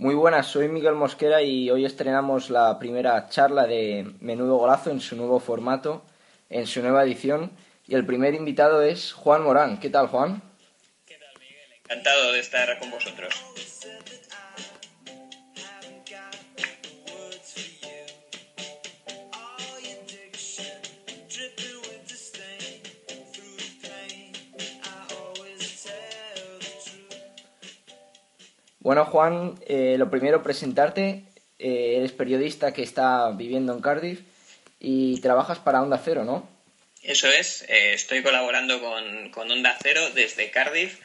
Muy 0.00 0.14
buenas, 0.14 0.46
soy 0.46 0.68
Miguel 0.68 0.94
Mosquera 0.94 1.42
y 1.42 1.70
hoy 1.70 1.84
estrenamos 1.84 2.48
la 2.48 2.78
primera 2.78 3.28
charla 3.28 3.66
de 3.66 4.14
Menudo 4.20 4.56
Golazo 4.56 4.90
en 4.90 4.98
su 4.98 5.14
nuevo 5.14 5.40
formato, 5.40 6.06
en 6.48 6.66
su 6.66 6.80
nueva 6.80 7.04
edición. 7.04 7.50
Y 7.86 7.96
el 7.96 8.06
primer 8.06 8.32
invitado 8.32 8.80
es 8.80 9.12
Juan 9.12 9.42
Morán. 9.42 9.78
¿Qué 9.78 9.90
tal, 9.90 10.06
Juan? 10.06 10.40
¿Qué 11.04 11.18
tal, 11.18 11.38
Miguel? 11.38 11.70
Encantado 11.84 12.32
de 12.32 12.40
estar 12.40 12.78
con 12.78 12.90
vosotros. 12.90 13.49
Bueno, 28.90 29.04
Juan, 29.04 29.54
eh, 29.68 29.94
lo 29.98 30.10
primero 30.10 30.42
presentarte. 30.42 31.22
Eh, 31.60 31.94
eres 31.98 32.10
periodista 32.10 32.74
que 32.74 32.82
está 32.82 33.30
viviendo 33.30 33.72
en 33.72 33.80
Cardiff 33.80 34.18
y 34.80 35.20
trabajas 35.20 35.60
para 35.60 35.80
Onda 35.80 36.02
Cero, 36.04 36.24
¿no? 36.24 36.48
Eso 37.00 37.28
es, 37.28 37.62
eh, 37.68 37.92
estoy 37.92 38.24
colaborando 38.24 38.80
con, 38.80 39.30
con, 39.30 39.48
Onda 39.48 39.78
Cero 39.80 40.00
desde 40.16 40.50
Cardiff, 40.50 40.98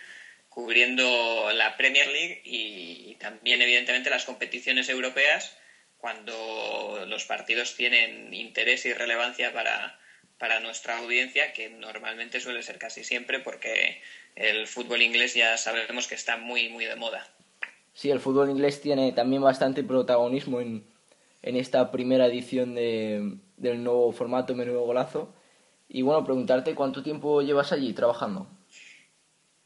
cubriendo 0.50 1.52
la 1.54 1.78
Premier 1.78 2.08
League 2.08 2.42
y, 2.44 3.18
también, 3.20 3.62
evidentemente, 3.62 4.10
las 4.10 4.26
competiciones 4.26 4.90
europeas 4.90 5.56
cuando 6.00 7.06
los 7.08 7.26
partidos 7.26 7.76
tienen 7.76 8.34
interés 8.34 8.88
y 8.88 8.94
relevancia 8.94 9.54
para, 9.54 10.00
para 10.40 10.60
nuestra 10.60 10.98
audiencia, 10.98 11.54
que 11.54 11.70
normalmente 11.70 12.40
suele 12.40 12.64
ser 12.64 12.80
casi 12.80 13.04
siempre 13.04 13.42
porque 13.42 14.02
el 14.34 14.66
fútbol 14.66 15.04
inglés 15.04 15.36
ya 15.36 15.56
sabemos 15.60 16.08
que 16.08 16.16
está 16.16 16.38
muy, 16.38 16.70
muy 16.70 16.86
de 16.86 16.96
moda. 16.96 17.30
Sí, 17.96 18.12
el 18.12 18.20
fútbol 18.20 18.50
inglés 18.50 18.82
tiene 18.82 19.14
también 19.14 19.42
bastante 19.42 19.82
protagonismo 19.82 20.60
en, 20.60 20.86
en 21.42 21.56
esta 21.56 21.92
primera 21.92 22.26
edición 22.26 22.76
de, 22.76 23.38
del 23.56 23.82
nuevo 23.84 24.12
formato 24.12 24.54
Menudo 24.54 24.82
Golazo. 24.82 25.34
Y 25.88 26.02
bueno, 26.02 26.26
preguntarte 26.26 26.76
cuánto 26.76 27.02
tiempo 27.02 27.42
llevas 27.42 27.72
allí 27.72 27.94
trabajando. 27.94 28.50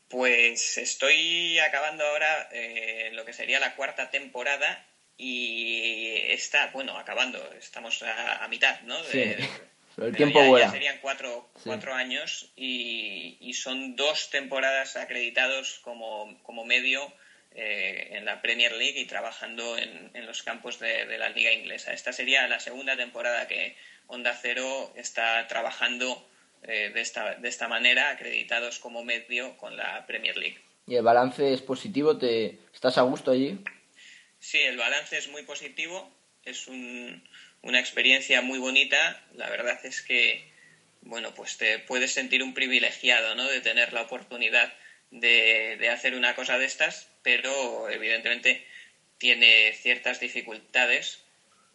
Pues 0.10 0.78
estoy 0.78 1.58
acabando 1.58 2.06
ahora 2.06 2.50
eh, 2.52 3.10
lo 3.14 3.26
que 3.26 3.34
sería 3.34 3.60
la 3.60 3.76
cuarta 3.76 4.12
temporada 4.12 4.86
y 5.18 6.14
está, 6.30 6.70
bueno, 6.72 6.98
acabando, 6.98 7.44
estamos 7.54 8.04
a, 8.04 8.48
mitad, 8.48 8.80
¿no? 8.82 8.96
sí, 9.04 9.24
el 9.98 10.16
tiempo 10.16 10.44
vuela. 10.46 10.70
serían 10.70 11.00
cuatro, 11.02 11.50
cuatro 11.64 11.94
años 11.96 12.52
y, 12.56 13.38
y, 13.42 13.54
son 13.54 13.96
dos 13.96 14.30
temporadas 14.30 14.96
acreditados 14.98 15.80
como, 15.84 16.42
como 16.44 16.64
medio 16.64 17.12
eh, 17.52 18.10
en 18.12 18.26
la 18.26 18.42
Premier 18.42 18.74
League 18.74 19.00
y 19.00 19.06
trabajando 19.06 19.78
en, 19.78 20.12
en 20.14 20.26
los 20.26 20.44
campos 20.44 20.80
de, 20.80 21.06
de, 21.06 21.18
la 21.18 21.30
liga 21.30 21.52
inglesa. 21.52 21.94
Esta 21.94 22.14
sería 22.14 22.48
la 22.48 22.60
segunda 22.60 22.96
temporada 22.96 23.48
que 23.48 23.76
Onda 24.08 24.38
Cero 24.40 24.94
está 24.96 25.48
trabajando 25.48 26.30
eh, 26.64 26.92
de, 26.94 27.02
esta, 27.02 27.36
de 27.36 27.48
esta 27.48 27.68
manera, 27.68 28.10
acreditados 28.10 28.80
como 28.80 29.04
medio 29.04 29.56
con 29.58 29.78
la 29.78 30.06
Premier 30.06 30.38
League. 30.38 30.60
¿Y 30.88 30.96
el 30.96 31.04
balance 31.04 31.54
es 31.54 31.62
positivo? 31.62 32.18
¿Te, 32.18 32.60
¿Estás 32.74 32.98
a 32.98 33.04
gusto 33.04 33.32
allí? 33.32 33.60
Sí, 34.40 34.60
el 34.60 34.78
balance 34.78 35.18
es 35.18 35.30
muy 35.30 35.44
positivo. 35.44 36.12
Es 36.44 36.68
un, 36.68 37.24
una 37.62 37.80
experiencia 37.80 38.42
muy 38.42 38.60
bonita. 38.60 39.24
La 39.36 39.50
verdad 39.50 39.80
es 39.86 40.02
que, 40.02 40.52
bueno, 41.02 41.34
pues 41.34 41.58
te 41.58 41.80
puedes 41.80 42.12
sentir 42.12 42.44
un 42.44 42.54
privilegiado, 42.54 43.36
¿no? 43.36 43.48
De 43.48 43.62
tener 43.62 43.94
la 43.94 44.02
oportunidad 44.02 44.74
de, 45.12 45.78
de 45.78 45.90
hacer 45.90 46.16
una 46.16 46.36
cosa 46.36 46.58
de 46.58 46.66
estas, 46.66 47.08
pero 47.24 47.90
evidentemente 47.90 48.64
tiene 49.18 49.74
ciertas 49.74 50.20
dificultades 50.20 51.20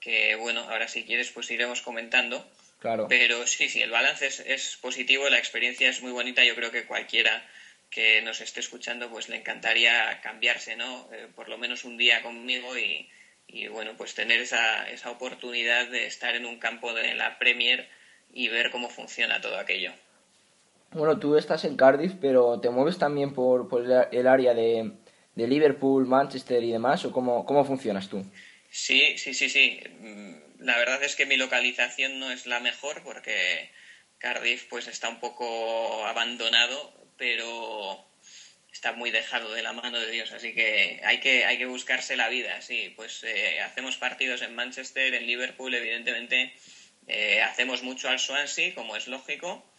que, 0.00 0.34
bueno, 0.34 0.60
ahora 0.68 0.88
si 0.88 1.04
quieres 1.04 1.30
pues 1.30 1.50
iremos 1.50 1.80
comentando. 1.80 2.46
Claro. 2.78 3.06
Pero 3.08 3.46
sí, 3.46 3.68
sí, 3.70 3.80
el 3.80 3.90
balance 3.90 4.26
es, 4.26 4.40
es, 4.40 4.76
positivo, 4.76 5.28
la 5.30 5.38
experiencia 5.38 5.88
es 5.88 6.02
muy 6.02 6.12
bonita. 6.12 6.44
Yo 6.44 6.54
creo 6.54 6.70
que 6.70 6.84
cualquiera 6.84 7.46
que 7.90 8.20
nos 8.20 8.40
esté 8.40 8.60
escuchando 8.60 9.08
pues 9.08 9.28
le 9.28 9.36
encantaría 9.36 10.20
cambiarse, 10.20 10.76
¿no? 10.76 11.08
Eh, 11.12 11.28
por 11.34 11.48
lo 11.48 11.56
menos 11.56 11.84
un 11.84 11.96
día 11.96 12.20
conmigo 12.20 12.76
y, 12.76 13.08
y, 13.46 13.68
bueno, 13.68 13.96
pues 13.96 14.14
tener 14.14 14.40
esa, 14.40 14.90
esa 14.90 15.10
oportunidad 15.10 15.86
de 15.86 16.06
estar 16.06 16.34
en 16.34 16.44
un 16.44 16.58
campo 16.58 16.92
de 16.92 17.14
la 17.14 17.38
Premier 17.38 17.88
y 18.32 18.48
ver 18.48 18.70
cómo 18.70 18.90
funciona 18.90 19.40
todo 19.40 19.58
aquello. 19.58 19.94
Bueno, 20.94 21.18
tú 21.18 21.36
estás 21.36 21.64
en 21.64 21.76
Cardiff, 21.76 22.12
pero 22.20 22.60
¿te 22.60 22.70
mueves 22.70 22.98
también 22.98 23.34
por, 23.34 23.68
por 23.68 23.84
el 24.12 24.26
área 24.28 24.54
de, 24.54 24.92
de, 25.34 25.46
Liverpool, 25.48 26.06
Manchester 26.06 26.62
y 26.62 26.70
demás? 26.70 27.04
¿O 27.04 27.10
cómo, 27.10 27.44
cómo 27.44 27.64
funcionas 27.64 28.08
tú? 28.08 28.24
Sí, 28.70 29.18
sí, 29.18 29.34
sí, 29.34 29.48
sí. 29.48 29.80
La 30.60 30.78
verdad 30.78 31.02
es 31.02 31.16
que 31.16 31.26
mi 31.26 31.36
localización 31.36 32.20
no 32.20 32.30
es 32.30 32.46
la 32.46 32.60
mejor 32.60 33.02
porque 33.02 33.72
Cardiff 34.18 34.66
pues 34.70 34.86
está 34.86 35.08
un 35.08 35.18
poco 35.18 36.06
abandonado, 36.06 36.94
pero 37.18 38.06
está 38.72 38.92
muy 38.92 39.10
dejado 39.10 39.52
de 39.52 39.64
la 39.64 39.72
mano 39.72 39.98
de 39.98 40.12
Dios, 40.12 40.30
así 40.30 40.54
que 40.54 41.00
hay 41.04 41.18
que, 41.18 41.44
hay 41.44 41.58
que 41.58 41.66
buscarse 41.66 42.16
la 42.16 42.28
vida, 42.28 42.62
sí. 42.62 42.92
Pues 42.94 43.24
eh, 43.24 43.60
hacemos 43.62 43.96
partidos 43.96 44.42
en 44.42 44.54
Manchester, 44.54 45.12
en 45.12 45.26
Liverpool, 45.26 45.74
evidentemente. 45.74 46.54
Eh, 47.08 47.42
hacemos 47.42 47.82
mucho 47.82 48.08
al 48.08 48.20
Swansea, 48.20 48.76
como 48.76 48.94
es 48.94 49.08
lógico 49.08 49.73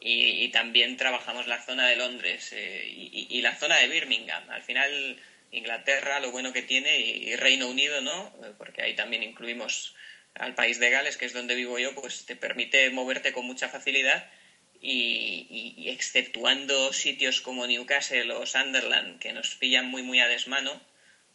Y, 0.00 0.48
también 0.48 0.96
trabajamos 0.96 1.46
la 1.46 1.60
zona 1.60 1.88
de 1.88 1.96
Londres 1.96 2.50
eh, 2.52 2.86
y, 2.88 3.40
la 3.40 3.54
zona 3.54 3.76
de 3.76 3.88
Birmingham. 3.88 4.48
Al 4.50 4.62
final, 4.62 5.18
Inglaterra, 5.50 6.20
lo 6.20 6.30
bueno 6.30 6.52
que 6.52 6.62
tiene, 6.62 7.00
y, 7.00 7.36
Reino 7.36 7.68
Unido, 7.68 8.00
¿no? 8.00 8.32
Porque 8.56 8.82
ahí 8.82 8.94
también 8.94 9.22
incluimos 9.22 9.94
al 10.34 10.54
país 10.54 10.78
de 10.78 10.90
Gales, 10.90 11.16
que 11.16 11.26
es 11.26 11.32
donde 11.32 11.54
vivo 11.54 11.78
yo, 11.78 11.94
pues 11.94 12.24
te 12.24 12.36
permite 12.36 12.90
moverte 12.90 13.32
con 13.32 13.46
mucha 13.46 13.68
facilidad. 13.68 14.28
Y, 14.80 15.88
exceptuando 15.88 16.92
sitios 16.92 17.40
como 17.40 17.66
Newcastle 17.66 18.32
o 18.32 18.46
Sunderland, 18.46 19.18
que 19.18 19.32
nos 19.32 19.56
pillan 19.56 19.86
muy, 19.86 20.02
muy 20.02 20.20
a 20.20 20.28
desmano, 20.28 20.80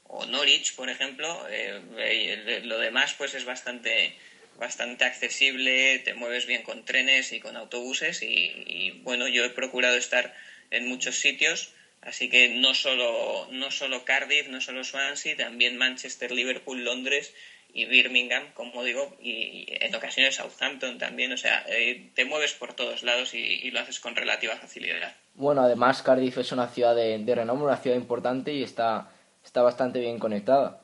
o 0.03 0.25
Norwich, 0.25 0.75
por 0.75 0.89
ejemplo, 0.89 1.45
eh, 1.49 2.61
lo 2.63 2.77
demás 2.77 3.15
pues 3.15 3.33
es 3.33 3.45
bastante 3.45 4.15
bastante 4.57 5.05
accesible, 5.05 5.99
te 5.99 6.13
mueves 6.13 6.45
bien 6.45 6.63
con 6.63 6.85
trenes 6.85 7.31
y 7.31 7.39
con 7.39 7.57
autobuses 7.57 8.21
y, 8.23 8.99
bueno, 9.03 9.27
yo 9.27 9.43
he 9.45 9.49
procurado 9.49 9.95
estar 9.95 10.33
en 10.71 10.87
muchos 10.87 11.19
sitios, 11.19 11.71
así 12.01 12.29
que 12.29 12.49
no 12.49 12.73
solo, 12.73 13.47
no 13.51 13.71
solo 13.71 14.05
Cardiff, 14.05 14.47
no 14.47 14.61
solo 14.61 14.83
Swansea, 14.83 15.35
también 15.35 15.77
Manchester, 15.77 16.31
Liverpool, 16.31 16.83
Londres 16.83 17.33
y 17.73 17.85
Birmingham, 17.85 18.51
como 18.53 18.83
digo, 18.83 19.17
y, 19.19 19.65
en 19.67 19.95
ocasiones 19.95 20.35
Southampton 20.35 20.97
también, 20.97 21.33
o 21.33 21.37
sea, 21.37 21.65
eh, 21.67 22.09
te 22.13 22.25
mueves 22.25 22.53
por 22.53 22.73
todos 22.73 23.03
lados 23.03 23.33
y, 23.33 23.39
y, 23.39 23.71
lo 23.71 23.79
haces 23.79 23.99
con 23.99 24.15
relativa 24.15 24.55
facilidad. 24.55 25.15
Bueno, 25.33 25.63
además 25.63 26.03
Cardiff 26.03 26.37
es 26.37 26.51
una 26.51 26.67
ciudad 26.67 26.95
de, 26.95 27.17
de 27.17 27.35
renombre, 27.35 27.65
una 27.65 27.77
ciudad 27.77 27.97
importante 27.97 28.53
y 28.53 28.61
está, 28.61 29.11
está 29.43 29.63
bastante 29.63 29.99
bien 29.99 30.19
conectada. 30.19 30.82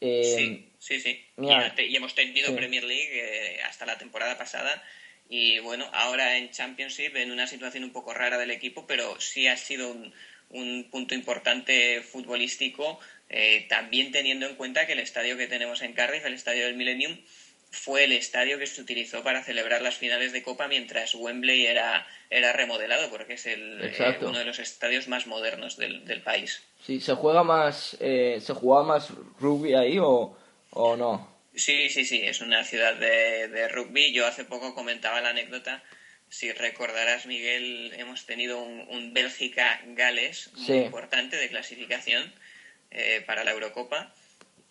Eh, 0.00 0.34
sí. 0.36 0.66
Sí, 0.78 1.00
sí. 1.00 1.24
Mira, 1.36 1.74
y, 1.76 1.94
hemos 1.94 2.14
tenido 2.14 2.48
sí. 2.48 2.54
Premier 2.54 2.84
League 2.84 3.10
eh, 3.12 3.62
hasta 3.62 3.84
la 3.84 3.98
temporada 3.98 4.38
pasada. 4.38 4.82
Y 5.28 5.58
bueno, 5.60 5.88
ahora 5.92 6.38
en 6.38 6.50
Championship, 6.50 7.16
en 7.16 7.30
una 7.30 7.46
situación 7.46 7.84
un 7.84 7.92
poco 7.92 8.14
rara 8.14 8.38
del 8.38 8.50
equipo, 8.50 8.86
pero 8.86 9.20
sí 9.20 9.46
ha 9.46 9.56
sido 9.56 9.90
un, 9.90 10.12
un 10.50 10.88
punto 10.90 11.14
importante 11.14 12.02
futbolístico, 12.02 12.98
eh, 13.28 13.66
también 13.68 14.10
teniendo 14.10 14.46
en 14.46 14.56
cuenta 14.56 14.86
que 14.86 14.92
el 14.92 14.98
estadio 14.98 15.36
que 15.36 15.46
tenemos 15.46 15.82
en 15.82 15.92
Cardiff, 15.92 16.24
el 16.24 16.34
estadio 16.34 16.64
del 16.64 16.74
Millennium, 16.74 17.16
fue 17.70 18.04
el 18.04 18.12
estadio 18.12 18.58
que 18.58 18.66
se 18.66 18.80
utilizó 18.80 19.22
para 19.22 19.44
celebrar 19.44 19.82
las 19.82 19.96
finales 19.96 20.32
de 20.32 20.42
Copa 20.42 20.68
mientras 20.68 21.14
Wembley 21.14 21.66
era, 21.66 22.06
era 22.28 22.52
remodelado, 22.52 23.10
porque 23.10 23.34
es 23.34 23.46
el, 23.46 23.80
eh, 23.82 24.18
uno 24.22 24.38
de 24.38 24.44
los 24.44 24.58
estadios 24.58 25.06
más 25.08 25.26
modernos 25.26 25.76
del, 25.76 26.04
del 26.04 26.22
país. 26.22 26.62
Sí, 26.84 27.00
¿se 27.00 27.14
juega 27.14 27.44
más, 27.44 27.96
eh, 28.00 28.40
se 28.40 28.54
jugaba 28.54 28.84
más 28.84 29.10
rugby 29.38 29.74
ahí 29.74 29.98
o, 29.98 30.36
¿O 30.70 30.96
no? 30.96 31.28
Sí, 31.54 31.90
sí, 31.90 32.04
sí, 32.04 32.20
es 32.22 32.40
una 32.40 32.64
ciudad 32.64 32.94
de, 32.94 33.48
de, 33.48 33.68
rugby. 33.68 34.12
Yo 34.12 34.26
hace 34.26 34.44
poco 34.44 34.74
comentaba 34.74 35.20
la 35.20 35.30
anécdota. 35.30 35.82
Si 36.28 36.52
recordarás, 36.52 37.26
Miguel, 37.26 37.92
hemos 37.96 38.24
tenido 38.24 38.62
un, 38.62 38.86
un 38.88 39.12
Bélgica-Gales 39.12 40.52
muy 40.54 40.66
sí. 40.66 40.74
importante 40.74 41.36
de 41.36 41.48
clasificación 41.48 42.32
eh, 42.92 43.22
para 43.26 43.42
la 43.42 43.50
Eurocopa. 43.50 44.14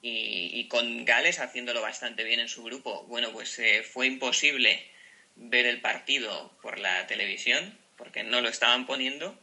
Y, 0.01 0.50
y, 0.54 0.66
con 0.66 1.04
Gales 1.04 1.40
haciéndolo 1.40 1.81
bastante 1.81 2.24
bien 2.24 2.40
en 2.40 2.48
su 2.48 2.63
grupo. 2.63 3.04
Bueno, 3.04 3.31
pues 3.34 3.60
eh, 3.60 3.84
fue 3.84 4.07
imposible 4.07 4.81
ver 5.36 5.66
el 5.66 5.81
partido 5.81 6.54
por 6.62 6.80
la 6.80 7.06
televisión 7.06 7.78
porque 7.98 8.24
no 8.24 8.40
lo 8.42 8.48
estaban 8.48 8.86
poniendo. 8.86 9.36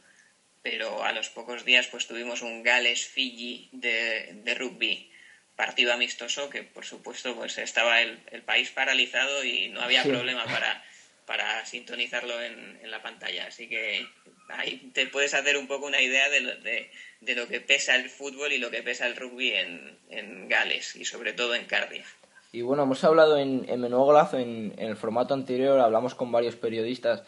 Pero 0.63 1.03
a 1.03 1.11
los 1.11 1.29
pocos 1.29 1.63
días 1.63 1.87
pues 1.87 2.07
tuvimos 2.07 2.41
un 2.41 2.63
Gales-Fiji 2.63 3.69
de, 3.71 4.31
de 4.33 4.53
rugby 4.55 5.07
partido 5.55 5.91
amistoso 5.93 6.49
que 6.49 6.63
por 6.63 6.85
supuesto 6.85 7.35
pues 7.35 7.57
estaba 7.57 8.01
el, 8.01 8.19
el 8.31 8.43
país 8.43 8.69
paralizado 8.71 9.43
y 9.43 9.69
no 9.69 9.81
había 9.81 10.03
Sí. 10.03 10.09
problema 10.09 10.45
para, 10.45 10.81
para 11.27 11.63
sintonizarlo 11.65 12.41
en, 12.41 12.79
en, 12.81 12.89
la 12.89 13.03
pantalla. 13.03 13.45
Así 13.47 13.67
que 13.67 14.07
ahí 14.47 14.89
te 14.93 15.05
puedes 15.07 15.33
hacer 15.33 15.57
un 15.57 15.67
poco 15.67 15.85
una 15.85 16.01
idea 16.01 16.29
de 16.29 16.39
lo, 16.39 16.55
de, 16.55 16.89
de 17.21 17.35
lo 17.35 17.47
que 17.47 17.59
pesa 17.59 17.95
el 17.95 18.09
fútbol 18.09 18.53
y 18.53 18.57
lo 18.57 18.71
que 18.71 18.81
pesa 18.81 19.05
el 19.05 19.15
rugby 19.15 19.51
en, 19.51 19.97
en 20.09 20.47
Gales 20.47 20.95
y 20.95 21.05
sobre 21.05 21.33
todo 21.33 21.53
en 21.53 21.65
Cardiff. 21.65 22.15
Y 22.53 22.61
bueno, 22.61 22.83
hemos 22.83 23.03
hablado 23.03 23.37
en, 23.37 23.65
en 23.67 23.81
Menudo 23.81 24.05
Golazo, 24.05 24.39
en, 24.39 24.73
en, 24.77 24.87
el 24.87 24.95
formato 24.95 25.33
anterior, 25.33 25.79
hablamos 25.81 26.15
con 26.15 26.31
varios 26.31 26.55
periodistas 26.55 27.23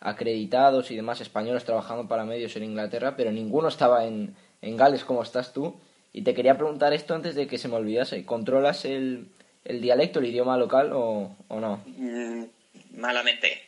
acreditados 0.00 0.90
y 0.90 0.96
demás 0.96 1.20
españoles 1.20 1.64
trabajando 1.64 2.08
para 2.08 2.24
medios 2.24 2.56
en 2.56 2.64
Inglaterra, 2.64 3.14
pero 3.16 3.30
ninguno 3.30 3.68
estaba 3.68 4.06
en, 4.06 4.34
en 4.62 4.76
Gales 4.78 5.04
como 5.04 5.22
estás 5.22 5.52
tú. 5.52 5.78
Y 6.14 6.22
te 6.22 6.34
quería 6.34 6.56
preguntar 6.56 6.92
esto 6.94 7.14
antes 7.14 7.34
de 7.34 7.46
que 7.46 7.58
se 7.58 7.68
me 7.68 7.76
olvidase. 7.76 8.24
¿Controlas 8.24 8.84
el, 8.84 9.28
el 9.64 9.80
dialecto, 9.80 10.18
el 10.18 10.26
idioma 10.26 10.56
local 10.56 10.92
o, 10.92 11.36
o 11.48 11.60
no? 11.60 11.82
Mm, 11.86 12.44
malamente. 12.92 13.62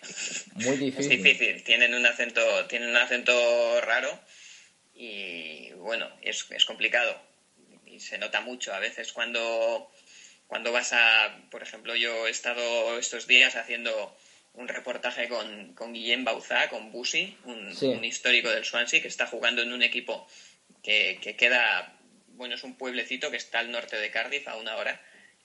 Muy 0.55 0.77
difícil. 0.77 1.13
Es 1.13 1.23
difícil. 1.23 1.63
Tienen 1.65 1.95
un 1.95 2.07
acento, 2.07 2.67
tienen 2.67 2.91
un 2.91 2.97
acento 2.97 3.81
raro 3.81 4.21
y 4.95 5.71
bueno, 5.73 6.11
es, 6.23 6.47
es 6.51 6.65
complicado. 6.65 7.21
Y 7.87 8.01
se 8.01 8.19
nota 8.19 8.41
mucho 8.41 8.73
a 8.75 8.79
veces 8.81 9.13
cuando, 9.13 9.91
cuando 10.47 10.73
vas 10.73 10.93
a, 10.93 11.37
por 11.51 11.63
ejemplo, 11.63 11.95
yo 11.95 12.27
he 12.27 12.31
estado 12.31 12.99
estos 12.99 13.27
días 13.27 13.57
haciendo 13.57 14.17
un 14.55 14.69
reportaje 14.69 15.29
con, 15.29 15.75
con 15.75 15.93
Guillem 15.93 16.25
Bauzá, 16.25 16.69
con 16.69 16.93
Busi, 16.93 17.37
un, 17.45 17.75
Sí. 17.75 17.87
un 17.87 18.05
histórico 18.05 18.51
del 18.51 18.65
Swansea, 18.65 19.03
que 19.03 19.09
está 19.09 19.27
jugando 19.27 19.63
en 19.63 19.73
un 19.73 19.83
equipo 19.83 20.27
que, 20.83 21.19
que 21.21 21.35
queda, 21.35 21.99
bueno, 22.29 22.55
es 22.55 22.63
un 22.63 22.77
pueblecito 22.77 23.31
que 23.31 23.37
está 23.37 23.59
al 23.61 23.71
norte 23.73 23.97
de 23.97 24.11
Cardiff, 24.11 24.47
a 24.49 24.57
una 24.57 24.77
hora, 24.77 25.01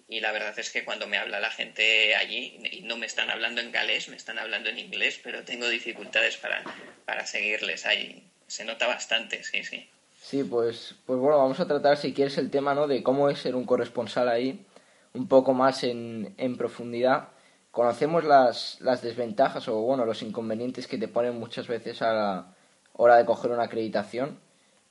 y 0.10 0.22
la 0.22 0.32
verdad 0.32 0.58
es 0.58 0.72
que 0.72 0.84
cuando 0.84 1.06
me 1.06 1.18
habla 1.18 1.40
la 1.40 1.52
gente 1.52 2.16
allí, 2.16 2.60
y 2.72 2.82
no 2.82 2.98
me 2.98 3.06
están 3.06 3.30
hablando 3.30 3.62
en 3.62 3.72
galés, 3.72 4.10
me 4.10 4.16
están 4.16 4.40
hablando 4.40 4.70
en 4.70 4.80
inglés, 4.80 5.20
pero 5.24 5.44
tengo 5.44 5.70
dificultades 5.70 6.36
para, 6.38 6.64
para 7.06 7.28
seguirles 7.28 7.86
ahí. 7.86 8.28
Se 8.48 8.66
nota 8.66 8.88
bastante, 8.88 9.44
sí, 9.44 9.64
sí. 9.64 9.88
Sí, 10.20 10.44
pues, 10.44 10.96
pues 11.06 11.20
bueno, 11.20 11.38
vamos 11.38 11.60
a 11.60 11.68
tratar, 11.68 11.96
si 11.98 12.12
quieres, 12.12 12.40
el 12.40 12.50
tema 12.50 12.74
¿no? 12.74 12.88
de 12.88 13.04
cómo 13.04 13.30
es 13.30 13.38
ser 13.38 13.56
un 13.56 13.66
corresponsal 13.66 14.30
ahí, 14.30 14.66
un 15.14 15.28
poco 15.28 15.54
más 15.54 15.84
en, 15.84 16.34
en 16.38 16.58
profundidad. 16.58 17.30
Conocemos 17.70 18.24
las, 18.24 18.82
las 18.82 19.04
desventajas 19.04 19.68
o 19.68 19.76
bueno, 19.76 20.06
los 20.06 20.24
inconvenientes 20.24 20.88
que 20.88 20.98
te 20.98 21.08
ponen 21.08 21.40
muchas 21.40 21.68
veces 21.68 22.02
a 22.02 22.14
la 22.14 22.56
hora 22.94 23.18
de 23.18 23.26
coger 23.26 23.52
una 23.52 23.64
acreditación. 23.64 24.40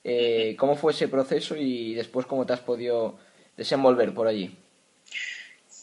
Eh, 0.05 0.55
¿Cómo 0.57 0.77
fue 0.77 0.93
ese 0.93 1.09
proceso 1.09 1.57
y 1.57 1.95
después 1.95 2.25
cómo 2.25 2.47
te 2.47 2.53
has 2.53 2.61
podido 2.61 3.19
desenvolver 3.57 4.15
por 4.15 4.29
allí? 4.29 4.57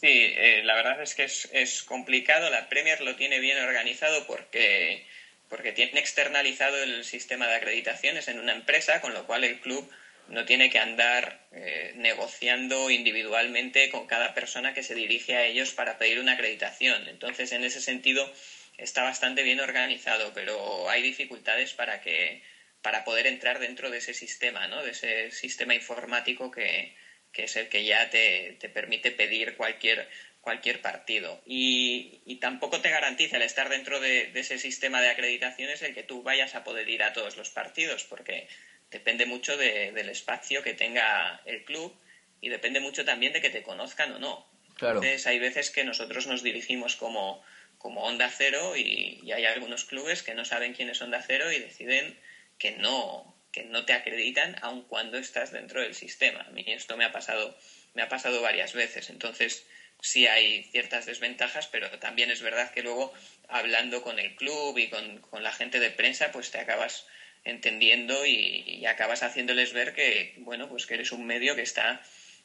Sí, 0.05 0.33
eh, 0.37 0.61
la 0.63 0.75
verdad 0.75 1.01
es 1.01 1.15
que 1.15 1.23
es, 1.23 1.81
complicado. 1.81 2.51
La 2.51 2.69
Premier 2.69 3.01
lo 3.01 3.15
tiene 3.15 3.39
bien 3.39 3.57
organizado 3.57 4.27
porque, 4.27 5.03
porque 5.49 5.71
tiene 5.71 5.99
externalizado 5.99 6.83
el 6.83 7.03
sistema 7.03 7.47
de 7.47 7.55
acreditaciones 7.55 8.27
en 8.27 8.37
una 8.37 8.51
empresa, 8.51 9.01
con 9.01 9.15
lo 9.15 9.25
cual 9.25 9.43
el 9.43 9.59
club 9.59 9.89
no 10.27 10.45
tiene 10.45 10.69
que 10.69 10.77
andar 10.77 11.39
eh, 11.53 11.93
negociando 11.95 12.91
individualmente 12.91 13.89
con 13.89 14.05
cada 14.05 14.35
persona 14.35 14.75
que 14.75 14.83
se 14.83 14.93
dirige 14.93 15.37
a 15.37 15.45
ellos 15.45 15.73
para 15.73 15.97
pedir 15.97 16.19
una 16.19 16.33
acreditación. 16.33 17.07
Entonces, 17.07 17.51
en 17.51 17.63
ese 17.63 17.81
sentido, 17.81 18.31
está 18.77 19.01
bastante 19.01 19.41
bien 19.41 19.59
organizado, 19.59 20.33
pero 20.35 20.87
hay 20.87 21.01
dificultades 21.01 21.73
para 21.73 22.01
que 22.01 22.43
para 22.83 23.03
poder 23.05 23.25
entrar 23.25 23.57
dentro 23.57 23.89
de 23.89 23.97
ese 23.97 24.13
sistema, 24.13 24.67
¿no? 24.67 24.83
de 24.83 24.91
ese 24.91 25.31
sistema 25.31 25.73
informático 25.73 26.51
que, 26.51 26.93
que 27.35 27.43
es 27.43 27.55
el 27.57 27.67
que 27.67 27.83
ya 27.83 28.09
te, 28.09 28.55
te 28.59 28.69
permite 28.69 29.11
pedir 29.11 29.55
cualquier, 29.57 30.07
cualquier 30.39 30.81
partido. 30.81 31.41
Y, 31.45 32.21
y, 32.25 32.37
tampoco 32.37 32.79
te 32.79 32.89
garantiza 32.89 33.35
el 33.35 33.43
estar 33.43 33.67
dentro 33.69 33.99
de, 33.99 34.27
de, 34.27 34.39
ese 34.39 34.57
sistema 34.57 35.01
de 35.01 35.09
acreditaciones 35.09 35.81
el 35.81 35.93
que 35.93 36.03
tú 36.03 36.23
vayas 36.23 36.55
a 36.55 36.63
poder 36.63 36.89
ir 36.89 37.03
a 37.03 37.11
todos 37.11 37.35
los 37.35 37.49
partidos, 37.49 38.05
porque 38.05 38.47
depende 38.89 39.25
mucho 39.25 39.57
de, 39.57 39.91
del 39.91 40.09
espacio 40.09 40.63
que 40.63 40.73
tenga 40.73 41.41
el 41.45 41.65
club 41.65 41.93
y 42.39 42.47
depende 42.47 42.79
mucho 42.79 43.03
también 43.03 43.33
de 43.33 43.41
que 43.41 43.49
te 43.49 43.63
conozcan 43.63 44.13
o 44.13 44.19
no. 44.19 44.47
Claro. 44.75 44.99
Entonces 44.99 45.27
hay 45.27 45.39
veces 45.39 45.71
que 45.71 45.83
nosotros 45.83 46.27
nos 46.27 46.41
dirigimos 46.41 46.95
como, 46.95 47.43
como 47.77 48.03
Onda 48.03 48.29
Cero 48.29 48.77
y, 48.77 49.19
y 49.23 49.31
hay 49.33 49.45
algunos 49.45 49.83
clubes 49.83 50.23
que 50.23 50.35
no 50.35 50.45
saben 50.45 50.73
quién 50.73 50.89
es 50.89 51.01
Onda 51.01 51.21
Cero 51.21 51.51
y 51.51 51.59
deciden 51.59 52.17
que 52.57 52.71
no, 52.71 53.34
que 53.55 53.63
no 53.63 53.85
te 53.85 53.93
acreditan 53.93 54.57
aun 54.61 54.83
cuando 54.83 55.17
estás 55.17 55.49
dentro 55.49 55.79
del 55.79 55.95
sistema. 55.95 56.41
A 56.41 56.51
mí 56.51 56.65
esto 56.67 56.97
me 56.97 57.05
ha 57.05 57.13
pasado, 57.13 57.57
me 57.93 58.01
ha 58.01 58.09
pasado 58.09 58.41
varias 58.41 58.73
veces. 58.73 59.09
Entonces, 59.09 59.65
sí 60.01 60.27
hay 60.27 60.65
ciertas 60.65 61.05
desventajas, 61.05 61.67
pero 61.67 61.89
también 61.97 62.29
es 62.31 62.41
verdad 62.41 62.69
que 62.71 62.83
luego, 62.83 63.13
hablando 63.47 64.01
con 64.01 64.19
el 64.19 64.35
club 64.35 64.77
y 64.77 64.89
con, 64.89 65.21
la 65.41 65.53
gente 65.53 65.79
de 65.79 65.89
prensa, 65.89 66.33
pues 66.33 66.51
te 66.51 66.59
acabas 66.59 67.07
entendiendo 67.45 68.25
y, 68.25 68.85
acabas 68.85 69.23
haciéndoles 69.23 69.71
ver 69.71 69.93
que, 69.93 70.33
bueno, 70.35 70.67
pues 70.67 70.85
que 70.85 70.95
eres 70.95 71.13
un 71.13 71.25
medio 71.25 71.55
que 71.55 71.61
está, 71.61 72.01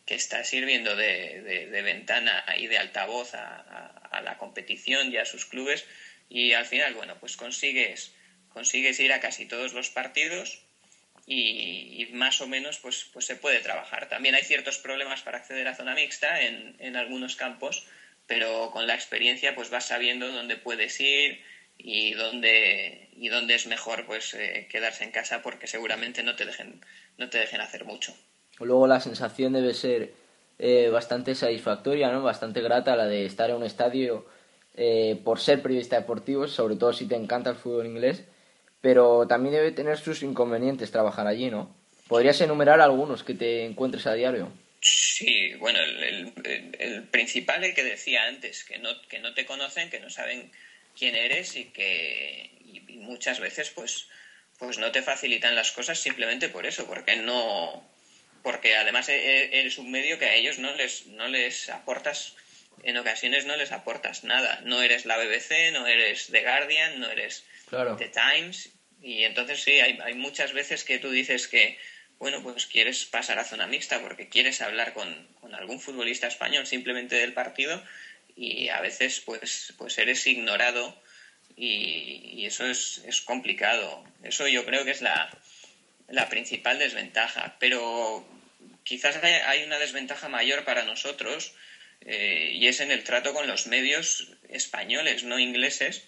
que 0.07 0.15
está 0.15 0.45
sirviendo 0.45 0.95
de, 0.95 1.81
ventana 1.83 2.45
y 2.57 2.69
de 2.69 2.79
altavoz 2.79 3.35
a, 3.35 3.57
a 4.13 4.21
la 4.23 4.39
competición 4.39 5.13
y 5.13 5.17
a 5.17 5.25
sus 5.25 5.45
clubes. 5.45 5.87
Y 6.29 6.53
al 6.53 6.67
final, 6.67 6.95
bueno, 6.95 7.19
pues 7.19 7.37
consigues, 7.37 8.15
consigues 8.51 9.01
ir 9.01 9.13
a 9.13 9.19
casi 9.19 9.47
todos 9.47 9.73
los 9.73 9.91
partidos 9.91 10.70
y, 11.31 12.09
más 12.13 12.41
o 12.41 12.49
menos 12.49 12.79
pues, 12.79 13.09
pues 13.13 13.25
se 13.25 13.37
puede 13.37 13.61
trabajar. 13.61 14.09
También 14.09 14.35
hay 14.35 14.43
ciertos 14.43 14.79
problemas 14.79 15.23
para 15.23 15.39
acceder 15.39 15.69
a 15.69 15.77
zona 15.77 15.95
mixta 15.95 16.43
en, 16.43 16.75
en 16.81 16.97
algunos 16.97 17.37
campos, 17.37 17.87
pero 18.27 18.71
con 18.73 18.87
la 18.87 18.95
experiencia 18.95 19.55
pues 19.55 19.71
vas 19.71 19.87
sabiendo 19.87 20.31
dónde 20.33 20.57
puedes 20.57 20.99
ir 21.01 21.41
y 21.79 22.15
dónde, 22.15 23.11
y 23.13 23.29
dónde 23.29 23.55
es 23.55 23.67
mejor 23.69 24.07
pues 24.07 24.35
eh, 24.35 24.67
quedarse 24.71 25.05
en 25.05 25.13
casa 25.13 25.41
porque 25.41 25.69
seguramente 25.69 26.25
no 26.25 26.35
te 26.35 26.45
dejen, 26.45 26.81
no 27.17 27.31
te 27.31 27.39
dejen 27.39 27.61
hacer 27.61 27.85
mucho. 27.85 28.13
Luego 28.59 28.89
la 28.89 29.01
sensación 29.01 29.53
debe 29.53 29.73
ser 29.73 30.13
eh, 30.59 30.89
bastante 30.89 31.37
satisfactoria, 31.37 32.11
¿no? 32.11 32.23
bastante 32.25 32.61
grata 32.61 32.97
la 32.97 33.07
de 33.07 33.25
estar 33.25 33.51
en 33.51 33.57
un 33.57 33.63
estadio 33.63 34.27
eh, 34.75 35.19
por 35.25 35.39
ser 35.39 35.63
periodista 35.63 35.97
deportivo, 35.97 36.49
sobre 36.49 36.75
todo 36.75 36.93
si 36.93 37.07
te 37.07 37.15
encanta 37.15 37.51
el 37.51 37.57
fútbol 37.57 37.87
inglés 37.87 38.25
pero 38.81 39.27
también 39.27 39.55
debe 39.55 39.73
tener 39.73 39.99
sus 39.99 40.23
inconvenientes 40.23 40.91
trabajar 40.91 41.27
allí, 41.27 41.51
¿no? 41.51 41.75
¿Podrías 42.09 42.41
enumerar 42.41 42.81
algunos 42.81 43.23
que 43.23 43.35
te 43.35 43.65
encuentres 43.65 44.07
a 44.07 44.15
diario? 44.15 44.53
Sí, 44.81 45.55
bueno, 45.55 45.79
el, 45.81 47.05
principal, 47.11 47.63
el 47.63 47.75
que 47.75 47.85
decía 47.85 48.27
antes, 48.27 48.65
que 48.65 48.79
no, 48.79 48.91
que 49.03 49.19
no 49.19 49.35
te 49.35 49.45
conocen, 49.45 49.91
que 49.91 50.01
no 50.01 50.11
saben 50.11 50.51
quién 50.99 51.15
eres 51.15 51.57
y 51.57 51.67
que 51.67 52.51
muchas 52.95 53.41
veces 53.41 53.71
pues, 53.71 54.09
pues 54.59 54.79
no 54.79 54.91
te 54.91 55.03
facilitan 55.03 55.55
las 55.55 55.73
cosas 55.73 55.99
simplemente 55.99 56.49
por 56.49 56.67
eso, 56.67 56.87
porque 56.87 57.17
no 57.17 57.89
porque 58.43 58.75
además 58.75 59.11
eres 59.11 59.77
un 59.77 59.91
medio 59.91 60.19
que 60.19 60.25
a 60.25 60.35
ellos 60.35 60.59
no 60.59 60.75
les, 60.75 61.07
no 61.09 61.29
les 61.29 61.69
aportas 61.69 62.35
en 62.83 62.97
ocasiones 62.97 63.47
no 63.47 63.57
les 63.57 63.73
aportas 63.73 64.25
nada. 64.25 64.61
No 64.65 64.83
eres 64.83 65.05
la 65.05 65.17
BBC, 65.19 65.73
no 65.73 65.87
eres 65.87 66.29
The 66.31 66.43
Guardian, 66.43 67.01
no 67.01 67.11
eres 67.11 67.45
The 67.71 68.09
Times. 68.09 68.71
Y 69.01 69.25
entonces 69.25 69.63
sí, 69.63 69.81
hay, 69.81 69.99
hay, 70.03 70.15
muchas 70.15 70.53
veces 70.53 70.85
que 70.85 70.99
tú 70.99 71.11
dices 71.11 71.49
que, 71.49 71.79
bueno, 72.19 72.43
pues 72.43 72.67
quieres 72.67 73.07
pasar 73.07 73.39
a 73.39 73.45
zona 73.45 73.67
mixta 73.67 74.01
porque 74.01 74.29
quieres 74.29 74.61
hablar 74.61 74.93
con, 74.93 75.29
con 75.41 75.55
algún 75.55 75.81
futbolista 75.81 76.27
español 76.27 76.67
simplemente 76.67 77.17
del 77.17 77.33
partido 77.33 77.83
y 78.37 78.69
a 78.69 78.81
veces 78.81 79.21
pues, 79.21 79.73
pues 79.79 79.99
eres 79.99 80.27
ignorado 80.27 81.01
y, 81.57 82.47
eso 82.47 82.67
es, 82.67 83.03
es, 83.07 83.21
complicado. 83.21 84.03
Eso 84.23 84.49
yo 84.49 84.65
creo 84.65 84.85
que 84.85 84.91
es 84.91 85.03
la, 85.03 85.31
la 86.09 86.29
principal 86.29 86.79
desventaja. 86.79 87.57
Pero 87.59 88.27
quizás 88.83 89.17
hay, 89.23 89.33
hay 89.33 89.65
una 89.65 89.79
desventaja 89.79 90.29
mayor 90.29 90.65
para 90.65 90.85
nosotros 90.85 91.55
eh, 92.01 92.53
y 92.55 92.67
es 92.67 92.81
en 92.81 92.91
el 92.91 93.05
trato 93.05 93.35
con 93.35 93.47
los 93.47 93.67
medios 93.67 94.29
españoles, 94.49 95.25
no 95.25 95.39
ingleses. 95.39 96.05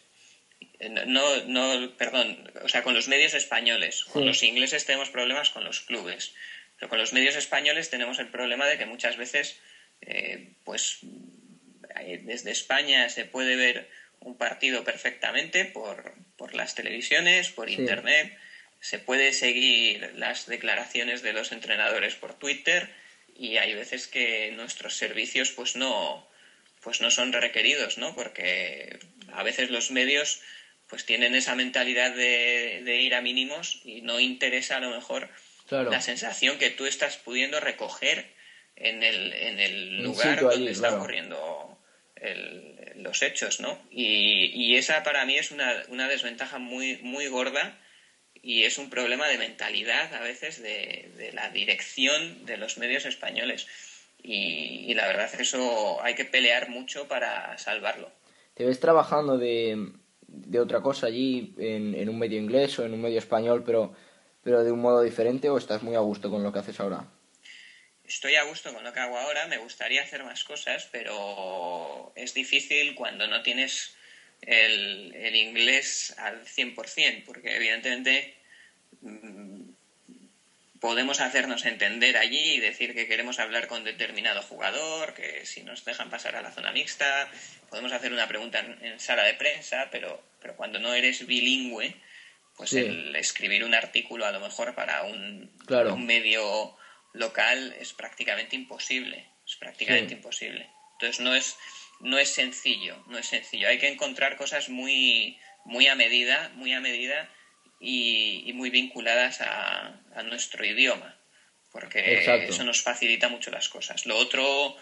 No, 0.90 1.42
no, 1.44 1.96
perdón, 1.96 2.50
o 2.62 2.68
sea, 2.68 2.82
con 2.82 2.94
los 2.94 3.08
medios 3.08 3.34
españoles. 3.34 4.04
Con 4.04 4.22
sí. 4.22 4.26
los 4.26 4.42
ingleses 4.42 4.84
tenemos 4.84 5.10
problemas 5.10 5.50
con 5.50 5.64
los 5.64 5.80
clubes, 5.80 6.34
pero 6.76 6.88
con 6.88 6.98
los 6.98 7.12
medios 7.12 7.36
españoles 7.36 7.88
tenemos 7.88 8.18
el 8.18 8.28
problema 8.28 8.66
de 8.66 8.78
que 8.78 8.86
muchas 8.86 9.16
veces, 9.16 9.58
eh, 10.00 10.54
pues, 10.64 10.98
desde 12.22 12.50
España 12.50 13.08
se 13.08 13.24
puede 13.24 13.56
ver 13.56 13.88
un 14.20 14.36
partido 14.36 14.84
perfectamente 14.84 15.64
por, 15.64 16.14
por 16.36 16.54
las 16.54 16.74
televisiones, 16.74 17.50
por 17.50 17.68
sí. 17.68 17.74
internet, 17.74 18.36
se 18.80 18.98
puede 18.98 19.32
seguir 19.32 20.10
las 20.16 20.46
declaraciones 20.46 21.22
de 21.22 21.32
los 21.32 21.52
entrenadores 21.52 22.16
por 22.16 22.34
Twitter 22.34 22.88
y 23.34 23.56
hay 23.56 23.74
veces 23.74 24.08
que 24.08 24.50
nuestros 24.50 24.96
servicios 24.96 25.52
pues 25.52 25.76
no 25.76 26.28
pues 26.80 27.00
no 27.00 27.10
son 27.12 27.32
requeridos 27.32 27.96
no 27.96 28.14
porque 28.14 28.98
a 29.32 29.44
veces 29.44 29.70
los 29.70 29.92
medios 29.92 30.40
pues 30.92 31.06
tienen 31.06 31.34
esa 31.34 31.54
mentalidad 31.54 32.14
de, 32.14 32.82
de 32.84 33.00
ir 33.00 33.14
a 33.14 33.22
mínimos 33.22 33.80
y 33.82 34.02
no 34.02 34.20
interesa 34.20 34.76
a 34.76 34.80
lo 34.80 34.90
mejor 34.90 35.30
claro. 35.66 35.90
la 35.90 36.02
sensación 36.02 36.58
que 36.58 36.68
tú 36.68 36.84
estás 36.84 37.16
pudiendo 37.16 37.60
recoger 37.60 38.26
en 38.76 39.02
el, 39.02 39.32
en 39.32 39.58
el 39.58 40.02
lugar 40.02 40.38
donde 40.38 40.56
allí, 40.56 40.68
está 40.68 40.88
claro. 40.88 40.98
ocurriendo 40.98 41.78
los 42.96 43.22
hechos, 43.22 43.60
¿no? 43.60 43.78
Y, 43.90 44.76
esa 44.76 45.02
para 45.02 45.24
mí 45.24 45.38
es 45.38 45.50
una, 45.50 45.82
una, 45.88 46.08
desventaja 46.08 46.58
muy, 46.58 46.98
muy 46.98 47.26
gorda 47.28 47.78
y 48.42 48.64
es 48.64 48.76
un 48.76 48.90
problema 48.90 49.28
de 49.28 49.38
mentalidad 49.38 50.12
a 50.14 50.20
veces 50.20 50.62
de, 50.62 51.30
la 51.32 51.48
dirección 51.48 52.44
de 52.44 52.58
los 52.58 52.76
medios 52.76 53.06
españoles. 53.06 53.66
Y, 54.22 54.92
la 54.92 55.06
verdad 55.06 55.24
es 55.24 55.36
que 55.36 55.42
eso 55.42 56.02
hay 56.02 56.14
que 56.16 56.26
pelear 56.26 56.68
mucho 56.68 57.08
para 57.08 57.56
salvarlo. 57.56 58.12
¿Te 58.52 58.66
ves 58.66 58.78
trabajando 58.78 59.38
de, 59.38 60.01
de 60.32 60.60
otra 60.60 60.80
cosa 60.80 61.06
allí 61.06 61.54
en, 61.58 61.94
en, 61.94 62.08
un 62.08 62.18
medio 62.18 62.38
inglés 62.38 62.78
o 62.78 62.84
en 62.84 62.94
un 62.94 63.02
medio 63.02 63.18
español, 63.18 63.62
pero, 63.64 63.94
pero 64.42 64.64
de 64.64 64.72
un 64.72 64.80
modo 64.80 65.02
diferente 65.02 65.50
o 65.50 65.58
estás 65.58 65.82
muy 65.82 65.94
a 65.94 66.00
gusto 66.00 66.30
con 66.30 66.42
lo 66.42 66.52
que 66.52 66.58
haces 66.58 66.80
ahora? 66.80 67.06
estoy 68.12 68.34
a 68.34 68.42
gusto 68.42 68.72
con 68.74 68.84
lo 68.84 68.92
que 68.92 69.00
hago 69.00 69.16
ahora, 69.16 69.46
me 69.46 69.56
gustaría 69.56 70.02
hacer 70.02 70.22
más 70.22 70.44
cosas, 70.44 70.88
pero 70.92 72.12
es 72.14 72.34
difícil 72.34 72.94
cuando 72.94 73.26
no 73.26 73.42
tienes 73.42 73.94
el, 74.42 75.34
inglés 75.34 76.14
al 76.18 76.44
100%, 76.44 77.24
porque 77.24 77.56
evidentemente 77.56 78.34
mm, 79.00 79.61
podemos 80.82 81.20
hacernos 81.20 81.64
entender 81.64 82.16
allí 82.16 82.54
y 82.54 82.60
decir 82.60 82.92
que 82.92 83.06
queremos 83.06 83.38
hablar 83.38 83.68
con 83.68 83.84
determinado 83.84 84.42
jugador, 84.42 85.14
que 85.14 85.46
si 85.46 85.62
nos 85.62 85.84
dejan 85.84 86.10
pasar 86.10 86.34
a 86.34 86.42
la 86.42 86.50
zona 86.50 86.72
mixta, 86.72 87.30
podemos 87.70 87.92
hacer 87.92 88.12
una 88.12 88.26
pregunta 88.26 88.58
en, 88.58 88.98
sala 88.98 89.22
de 89.22 89.34
prensa, 89.34 89.90
pero, 89.92 90.20
pero 90.40 90.56
cuando 90.56 90.80
no 90.80 90.92
eres 90.92 91.24
bilingüe, 91.24 91.94
pues 92.56 92.72
el 92.72 93.14
escribir 93.14 93.62
un 93.62 93.74
artículo 93.74 94.26
a 94.26 94.32
lo 94.32 94.40
mejor 94.40 94.74
para 94.74 95.04
un, 95.04 95.52
un 95.68 96.04
medio 96.04 96.76
local 97.12 97.76
es 97.78 97.92
prácticamente 97.92 98.56
imposible. 98.56 99.28
Es 99.46 99.54
prácticamente 99.54 100.14
imposible. 100.14 100.68
Entonces 100.94 101.20
no 101.20 101.36
es, 101.36 101.56
no 102.00 102.18
es 102.18 102.28
sencillo, 102.28 103.04
no 103.06 103.18
es 103.18 103.26
sencillo. 103.26 103.68
Hay 103.68 103.78
que 103.78 103.88
encontrar 103.88 104.36
cosas 104.36 104.68
muy, 104.68 105.38
muy 105.64 105.86
a 105.86 105.94
medida, 105.94 106.50
muy 106.56 106.72
a 106.72 106.80
medida 106.80 107.30
y, 107.82 108.50
muy 108.54 108.70
vinculadas 108.70 109.40
a, 109.40 109.98
nuestro 110.24 110.64
idioma. 110.64 111.18
Porque 111.70 112.46
eso 112.48 112.64
nos 112.64 112.82
facilita 112.82 113.28
mucho 113.28 113.50
las 113.50 113.68
cosas. 113.68 114.06
Lo 114.06 114.16
otro 114.16 114.76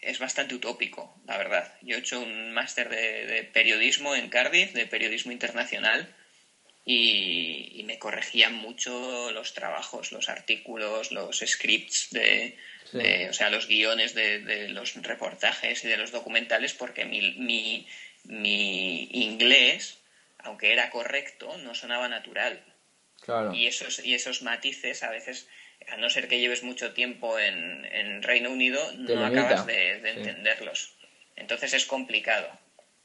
es 0.00 0.18
bastante 0.18 0.54
utópico, 0.54 1.20
la 1.26 1.36
verdad. 1.36 1.74
Yo 1.82 1.96
he 1.96 1.98
hecho 2.00 2.20
un 2.20 2.52
máster 2.52 2.88
de 2.88 3.48
periodismo 3.52 4.14
en 4.14 4.28
Cardiff, 4.28 4.72
de 4.72 4.86
periodismo 4.86 5.30
internacional, 5.30 6.14
y, 6.84 7.82
me 7.84 7.98
corregían 7.98 8.54
mucho 8.54 9.30
los 9.32 9.54
trabajos, 9.54 10.12
los 10.12 10.28
artículos, 10.28 11.12
los 11.12 11.38
scripts 11.38 12.10
de, 12.10 12.56
o 13.28 13.32
sea, 13.32 13.50
los 13.50 13.66
guiones 13.66 14.14
de, 14.14 14.68
los 14.68 14.94
reportajes 15.02 15.84
y 15.84 15.88
de 15.88 15.96
los 15.96 16.10
documentales 16.10 16.74
porque 16.74 17.04
mi, 17.04 17.32
mi, 17.32 17.86
mi 18.24 19.08
inglés, 19.12 19.98
aunque 20.44 20.72
era 20.72 20.90
correcto, 20.90 21.56
no 21.58 21.74
sonaba 21.74 22.08
natural. 22.08 22.62
Y 23.52 23.66
esos, 23.66 24.04
y 24.04 24.14
esos 24.14 24.42
matices 24.42 25.02
a 25.02 25.10
veces, 25.10 25.46
a 25.88 25.96
no 25.98 26.08
ser 26.10 26.26
que 26.26 26.40
lleves 26.40 26.62
mucho 26.62 26.92
tiempo 26.94 27.38
en, 27.38 27.84
en 27.84 28.22
Reino 28.22 28.50
Unido, 28.50 28.80
no 28.92 29.24
acabas 29.24 29.66
de, 29.66 29.98
entenderlos. 30.10 30.94
Entonces 31.36 31.74
es 31.74 31.86
complicado. 31.86 32.48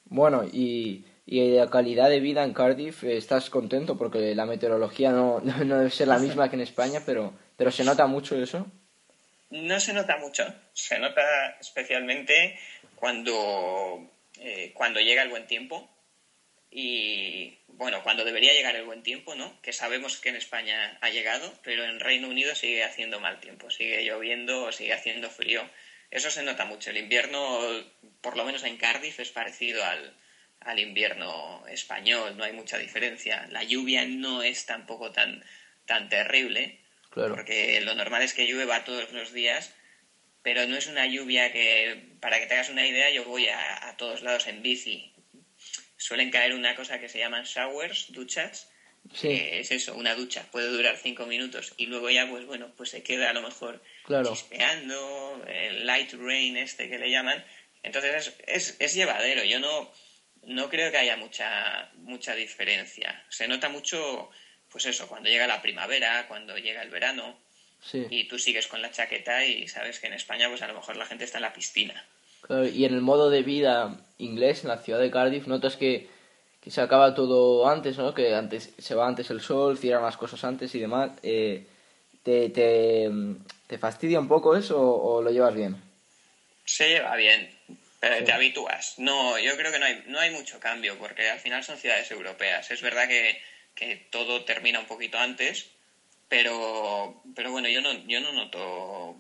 Bueno, 0.06 0.44
y 0.51 1.06
y 1.25 1.50
de 1.50 1.70
calidad 1.70 2.10
de 2.10 2.20
vida 2.20 2.44
en 2.44 2.54
Cardiff 2.54 3.04
estás 3.04 3.50
contento 3.50 3.98
porque 3.98 4.36
la 4.36 4.46
meteorología 4.46 5.12
no, 5.12 5.42
no, 5.42 5.77
debe 5.77 5.89
ser 5.89 6.08
la 6.08 6.20
misma 6.20 6.50
que 6.50 6.56
en 6.56 6.62
España, 6.62 7.01
pero, 7.06 7.34
pero 7.58 7.72
¿se 7.72 7.84
nota 7.84 8.06
mucho 8.06 8.42
eso? 8.42 8.68
No 9.50 9.80
se 9.80 9.94
nota 9.94 10.18
mucho, 10.18 10.44
se 10.74 11.00
nota 11.00 11.22
especialmente 11.60 12.60
cuando, 12.96 14.10
eh, 14.39 14.72
cuando 14.74 15.00
llega 15.00 15.24
el 15.24 15.30
buen 15.30 15.48
tiempo 15.48 15.89
y 16.72 17.57
bueno, 17.67 18.03
cuando 18.03 18.25
debería 18.25 18.53
llegar 18.53 18.75
el 18.75 18.86
buen 18.86 19.03
tiempo, 19.03 19.36
¿no? 19.36 19.62
Que 19.62 19.74
sabemos 19.74 20.17
que 20.17 20.29
en 20.29 20.36
España 20.36 20.98
ha 21.01 21.10
llegado, 21.10 21.53
pero 21.63 21.86
en 21.86 22.00
Reino 22.00 22.27
Unido 22.27 22.55
sigue 22.55 22.84
haciendo 22.84 23.19
mal 23.19 23.39
tiempo, 23.39 23.69
sigue 23.69 24.03
lloviendo 24.03 24.72
sigue 24.72 24.93
haciendo 24.93 25.29
frío. 25.29 25.69
Eso 26.12 26.29
se 26.31 26.43
nota 26.43 26.65
mucho. 26.65 26.89
El 26.89 26.98
invierno, 26.98 27.60
por 28.22 28.38
lo 28.38 28.45
menos 28.45 28.63
en 28.63 28.77
Cardiff, 28.77 29.19
es 29.19 29.31
parecido 29.31 29.84
al, 29.84 30.15
al 30.62 30.79
invierno 30.79 31.63
español, 31.67 32.38
no 32.38 32.43
hay 32.43 32.53
mucha 32.53 32.77
diferencia. 32.77 33.48
La 33.51 33.63
lluvia 33.63 34.05
no 34.05 34.43
es 34.43 34.65
tampoco 34.65 35.12
tan, 35.12 35.43
tan 35.86 36.10
terrible, 36.10 36.79
porque 37.12 37.79
lo 37.81 37.95
normal 37.95 38.24
es 38.24 38.34
que 38.34 38.45
llueva 38.48 38.84
todos 38.84 39.12
los 39.13 39.31
días, 39.31 39.74
pero 40.41 40.67
no 40.67 40.75
es 40.75 40.88
una 40.88 41.05
lluvia 41.07 41.51
que, 41.51 42.17
para 42.19 42.39
que 42.39 42.48
te 42.48 42.55
hagas 42.55 42.69
una 42.69 42.86
idea, 42.86 43.10
yo 43.10 43.24
voy 43.25 43.48
a, 43.48 43.95
todos 43.98 44.22
lados 44.22 44.48
en 44.48 44.62
bici. 44.62 45.13
Suelen 46.06 46.30
caer 46.30 46.54
una 46.54 46.76
cosa 46.76 47.00
que 47.00 47.10
se 47.10 47.18
llaman 47.18 47.46
showers, 47.46 48.12
duchas, 48.12 48.70
que 49.20 49.60
es 49.60 49.72
eso, 49.72 49.96
una 49.96 50.14
ducha, 50.14 50.46
puede 50.52 50.68
durar 50.68 50.98
cinco 50.98 51.26
minutos 51.26 51.74
y 51.78 51.88
luego 51.88 52.12
ya, 52.12 52.30
pues 52.30 52.46
bueno, 52.46 52.72
pues 52.78 52.92
se 52.92 53.02
queda 53.02 53.32
a 53.32 53.34
lo 53.34 53.42
mejor 53.42 53.82
chispeando, 54.24 55.44
el 55.48 55.88
light 55.88 56.14
rain 56.14 56.58
este 56.58 56.90
que 56.90 57.00
le 57.00 57.10
llaman. 57.10 57.44
Entonces 57.82 58.36
es, 58.46 58.76
es 58.78 58.94
llevadero, 58.94 59.44
yo 59.46 59.60
no 59.60 59.92
no 60.44 60.70
creo 60.70 60.92
que 60.92 60.98
haya 60.98 61.18
mucha, 61.18 61.90
mucha 61.96 62.36
diferencia. 62.36 63.26
Se 63.30 63.48
nota 63.48 63.70
mucho, 63.70 64.30
pues 64.70 64.86
eso, 64.86 65.08
cuando 65.08 65.30
llega 65.30 65.48
la 65.48 65.64
primavera, 65.64 66.28
cuando 66.28 66.56
llega 66.60 66.84
el 66.84 66.92
verano, 66.92 67.36
y 68.12 68.26
tú 68.28 68.38
sigues 68.38 68.68
con 68.68 68.84
la 68.84 68.92
chaqueta 68.92 69.44
y 69.44 69.68
sabes 69.68 70.00
que 70.00 70.06
en 70.06 70.14
España, 70.14 70.50
pues 70.50 70.62
a 70.62 70.68
lo 70.68 70.76
mejor 70.76 70.98
la 70.98 71.08
gente 71.08 71.26
está 71.26 71.40
en 71.40 71.44
la 71.44 71.54
piscina. 71.54 72.06
Y 72.50 72.86
en 72.86 72.94
el 72.94 73.02
modo 73.02 73.30
de 73.30 73.44
vida 73.44 73.98
inglés, 74.18 74.64
en 74.64 74.70
la 74.70 74.78
ciudad 74.78 75.00
de 75.00 75.12
Cardiff, 75.12 75.48
notas 75.48 75.75
que, 75.78 76.08
que 76.62 76.72
se 76.72 76.82
acaba 76.82 77.16
todo 77.16 77.68
antes, 77.68 77.98
¿no? 77.98 78.14
Que 78.14 78.36
antes 78.36 78.74
se 78.78 78.96
va 78.96 79.08
antes 79.08 79.30
el 79.30 79.42
sol, 79.42 79.78
cierran 79.78 80.04
las 80.04 80.18
cosas 80.18 80.44
antes 80.44 80.74
y 80.75 80.80
demás. 80.80 81.12
Eh, 81.24 81.66
te, 82.24 82.50
te, 82.50 83.10
¿Te 83.68 83.78
fastidia 83.78 84.20
un 84.20 84.28
poco 84.28 84.56
eso 84.56 84.80
o 84.80 85.22
lo 85.22 85.32
llevas 85.32 85.56
bien? 85.56 85.75
Se 86.66 86.90
lleva 86.90 87.16
bien 87.16 87.50
te 88.24 88.32
habitúas. 88.32 88.96
No, 88.98 89.38
yo 89.40 89.56
creo 89.58 89.72
que 89.72 89.80
no 89.80 89.86
hay, 89.86 90.04
no 90.08 90.20
hay 90.20 90.32
mucho 90.32 90.60
cambio, 90.60 90.98
porque 90.98 91.30
al 91.30 91.40
final 91.40 91.64
son 91.64 91.78
ciudades 91.78 92.10
europeas. 92.12 92.70
Es 92.72 92.82
verdad 92.82 93.08
que, 93.08 93.42
todo 94.10 94.46
termina 94.46 94.80
un 94.80 94.86
poquito 94.86 95.18
antes, 95.18 95.68
pero, 96.30 97.22
pero 97.36 97.52
bueno, 97.52 97.68
yo 97.68 97.82
no, 97.82 97.92
yo 98.08 98.22
no 98.22 98.32
noto 98.32 99.18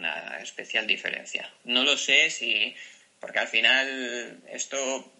una 0.00 0.38
especial 0.42 0.86
diferencia. 0.86 1.50
No 1.64 1.84
lo 1.84 1.96
sé 1.96 2.30
si, 2.30 2.74
porque 3.20 3.38
al 3.38 3.48
final 3.48 4.40
esto 4.48 5.12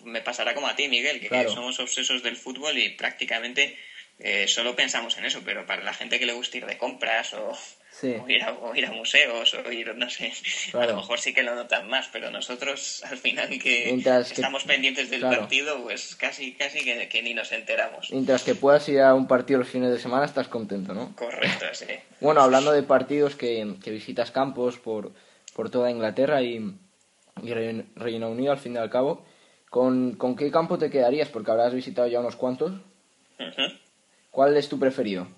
me 0.00 0.22
pasará 0.22 0.54
como 0.54 0.68
a 0.68 0.74
ti, 0.74 0.88
Miguel, 0.88 1.20
que, 1.20 1.48
somos 1.48 1.78
obsesos 1.78 2.22
del 2.22 2.36
fútbol 2.36 2.78
y 2.78 2.88
prácticamente 2.90 3.76
eh, 4.18 4.48
solo 4.48 4.74
pensamos 4.74 5.16
en 5.16 5.24
eso, 5.24 5.42
pero 5.44 5.66
para 5.66 5.82
la 5.82 5.92
gente 5.92 6.18
que 6.18 6.26
le 6.26 6.32
gusta 6.32 6.56
ir 6.56 6.66
de 6.66 6.76
compras 6.76 7.32
o, 7.34 7.56
o, 8.02 8.74
ir 8.76 8.86
a, 8.86 8.92
museos, 8.92 9.54
o 9.54 9.72
ir, 9.72 9.94
no 9.96 10.08
sé, 10.08 10.32
a 10.72 10.86
lo 10.86 10.96
mejor 10.96 11.18
sí 11.18 11.34
que 11.34 11.42
lo 11.42 11.54
notan 11.54 11.88
más, 11.88 12.08
pero 12.12 12.30
nosotros 12.30 13.02
al 13.04 13.18
final 13.18 13.48
que 13.58 13.94
estamos 13.94 14.64
pendientes 14.64 15.10
del 15.10 15.22
partido, 15.22 15.82
pues 15.82 16.14
casi, 16.16 16.54
casi 16.54 16.80
que, 16.84 17.22
ni 17.22 17.34
nos 17.34 17.50
enteramos. 17.52 18.10
Mientras 18.10 18.44
que 18.44 18.54
puedas 18.54 18.88
ir 18.88 19.00
a 19.00 19.14
un 19.14 19.26
partido 19.26 19.60
los 19.60 19.68
fines 19.68 19.90
de 19.90 19.98
semana, 19.98 20.24
estás 20.24 20.48
contento, 20.48 20.94
¿no? 20.94 21.14
Correcto, 21.16 21.66
sí. 21.72 21.86
bueno, 22.20 22.40
hablando 22.40 22.72
de 22.72 22.82
partidos 22.82 23.34
que, 23.34 23.74
que 23.82 23.90
visitas 23.90 24.30
campos 24.30 24.78
por, 24.78 25.12
por 25.54 25.70
toda 25.70 25.90
Inglaterra 25.90 26.42
y, 26.42 26.74
y 27.42 27.52
Reino 27.52 28.30
Unido, 28.30 28.52
al 28.52 28.58
fin 28.58 28.74
y 28.74 28.78
al 28.78 28.90
cabo, 28.90 29.24
¿con, 29.70 30.14
¿con 30.14 30.36
qué 30.36 30.50
campo 30.50 30.78
te 30.78 30.90
quedarías? 30.90 31.28
Porque 31.28 31.50
habrás 31.50 31.74
visitado 31.74 32.06
ya 32.08 32.20
unos 32.20 32.36
cuantos. 32.36 32.72
¿Cuál 34.30 34.56
es 34.56 34.68
tu 34.68 34.78
preferido? 34.78 35.28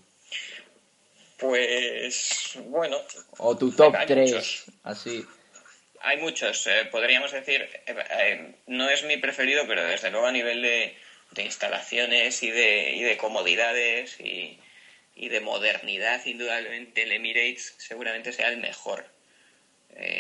Pues 1.41 2.59
bueno. 2.67 2.99
O 3.39 3.57
tu 3.57 3.73
top 3.73 3.97
3, 4.07 4.65
así. 4.85 5.25
Hay 6.03 6.19
muchos, 6.19 6.67
eh, 6.67 6.87
podríamos 6.91 7.33
decir, 7.33 7.63
eh, 7.87 7.95
eh, 8.11 8.55
no 8.67 8.89
es 8.89 9.05
mi 9.05 9.17
preferido, 9.17 9.67
pero 9.67 9.85
desde 9.85 10.11
luego 10.11 10.27
a 10.27 10.33
nivel 10.33 10.63
de, 10.63 10.97
instalaciones 11.43 12.43
y 12.43 12.51
de, 12.51 12.93
y 12.93 13.03
de 13.03 13.17
comodidades 13.17 14.19
y, 14.21 14.59
de 15.17 15.41
modernidad, 15.41 16.25
indudablemente 16.25 17.03
el 17.03 17.13
Emirates 17.13 17.75
seguramente 17.77 18.33
sea 18.33 18.49
el 18.49 18.57
mejor. 18.57 19.05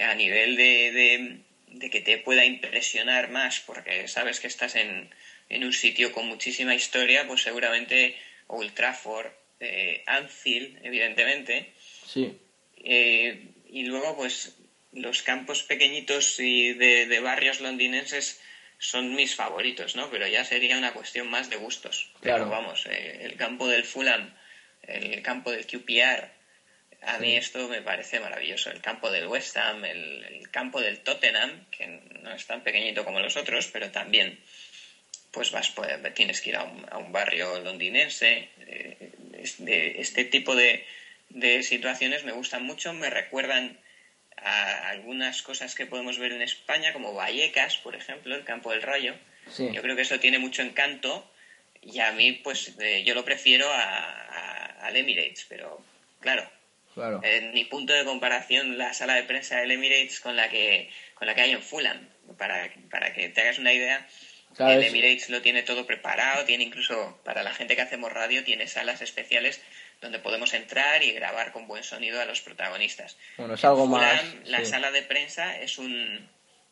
a 0.03 0.15
nivel 0.15 0.57
de, 0.57 1.43
de, 1.69 1.91
que 1.91 2.01
te 2.01 2.19
pueda 2.19 2.45
impresionar 2.45 3.31
más, 3.31 3.61
porque 3.61 4.09
sabes 4.09 4.41
que 4.41 4.47
estás 4.47 4.75
en, 4.75 5.09
en 5.49 5.65
un 5.65 5.73
sitio 5.73 6.13
con 6.13 6.27
muchísima 6.27 6.75
historia, 6.75 7.27
pues 7.27 7.43
seguramente 7.43 8.17
Old 8.47 8.75
Trafford, 8.75 9.33
eh, 9.61 10.03
Anfield, 10.07 10.79
evidentemente. 10.85 11.73
Sí. 12.07 12.37
Eh, 12.83 13.53
y 13.69 13.85
luego, 13.85 14.17
pues, 14.17 14.57
los 14.93 15.23
campos 15.23 15.63
pequeñitos 15.63 16.41
y 16.41 16.73
de, 16.73 17.21
barrios 17.21 17.61
londinenses 17.61 18.41
son 18.79 19.15
mis 19.15 19.35
favoritos, 19.35 19.95
¿no? 19.95 20.11
Pero 20.11 20.27
ya 20.27 20.45
sería 20.45 20.79
una 20.79 20.93
cuestión 20.93 21.29
más 21.29 21.51
de 21.51 21.57
gustos. 21.57 22.11
Claro. 22.21 22.45
Pero 22.45 22.51
vamos, 22.51 22.87
eh, 22.87 23.19
el 23.23 23.37
campo 23.37 23.69
del 23.69 23.85
Fulham, 23.85 24.35
el 24.83 25.23
campo 25.23 25.53
del 25.53 25.67
QPR, 25.67 26.31
A 27.03 27.19
mí 27.19 27.35
esto 27.37 27.69
me 27.69 27.81
parece 27.81 28.21
maravilloso. 28.21 28.71
El 28.71 28.81
campo 28.83 29.11
del 29.11 29.27
West 29.27 29.57
Ham, 29.57 29.85
el, 29.85 30.49
campo 30.51 30.81
del 30.81 31.01
Tottenham, 31.01 31.67
que 31.71 31.87
no 31.87 32.33
es 32.33 32.47
tan 32.47 32.63
pequeñito 32.63 33.05
como 33.05 33.21
los 33.21 33.37
otros, 33.37 33.69
pero 33.69 33.91
también 33.91 34.39
pues 35.31 35.51
vas 35.53 35.71
pues, 35.71 35.89
tienes 36.15 36.41
que 36.41 36.51
ir 36.51 36.57
a 36.57 36.65
un, 36.65 37.13
barrio 37.13 37.61
londinense. 37.61 38.51
Eh, 38.59 39.13
este 39.43 40.25
tipo 40.25 40.55
de, 40.55 40.85
de 41.31 41.63
situaciones 41.63 42.25
me 42.25 42.33
gustan 42.33 42.65
mucho, 42.65 42.93
me 42.93 43.11
recuerdan 43.11 43.79
a 44.37 44.89
algunas 44.89 45.43
cosas 45.43 45.75
que 45.75 45.87
podemos 45.87 46.19
ver 46.19 46.33
en 46.33 46.43
España, 46.43 46.93
como 46.93 47.15
Vallecas, 47.15 47.77
por 47.79 47.95
ejemplo, 47.95 48.35
el 48.35 48.45
campo 48.45 48.71
del 48.71 48.83
Rayo. 48.83 49.15
Yo 49.59 49.83
creo 49.83 49.97
que 49.97 50.03
eso 50.03 50.21
tiene 50.21 50.39
mucho 50.39 50.63
encanto 50.63 51.29
y 51.83 52.01
a 52.01 52.13
mí, 52.13 52.33
pues, 52.33 52.75
eh, 52.79 53.03
yo 53.05 53.15
lo 53.15 53.25
prefiero 53.25 53.71
a, 53.71 54.87
al 54.87 54.97
Emirates, 54.97 55.47
pero 55.49 55.83
claro, 56.21 56.49
en 57.23 57.53
mi 57.53 57.65
punto 57.65 57.93
de 57.93 58.05
comparación, 58.05 58.79
la 58.79 58.93
sala 58.93 59.15
de 59.15 59.25
prensa 59.25 59.57
del 59.57 59.71
Emirates 59.71 60.21
con 60.21 60.37
la 60.37 60.49
que, 60.49 60.91
con 61.15 61.27
la 61.27 61.35
que 61.35 61.41
hay 61.43 61.51
en 61.53 61.63
Fulham, 61.63 62.09
para, 62.37 62.71
para 62.91 63.13
que 63.13 63.29
te 63.29 63.41
hagas 63.41 63.59
una 63.59 63.73
idea, 63.73 64.07
el 64.59 64.83
Emirates 64.83 65.31
lo 65.31 65.43
tiene 65.43 65.63
todo 65.63 65.87
preparado, 65.87 66.45
tiene 66.45 66.65
incluso, 66.65 67.21
para 67.25 67.43
la 67.43 67.53
gente 67.53 67.77
que 67.77 67.83
hacemos 67.83 68.13
radio, 68.13 68.45
tiene 68.45 68.67
salas 68.67 69.01
especiales 69.01 69.61
donde 70.01 70.19
podemos 70.19 70.55
entrar 70.55 71.03
y 71.03 71.13
grabar 71.13 71.53
con 71.53 71.67
buen 71.67 71.85
sonido 71.85 72.21
a 72.21 72.25
los 72.25 72.41
protagonistas. 72.41 73.17
Bueno, 73.37 73.55
es 73.55 73.65
algo 73.65 73.87
más. 73.87 74.23
La 74.45 74.65
sala 74.65 74.91
de 74.91 75.03
prensa 75.03 75.59
es 75.59 75.79
un, 75.79 76.29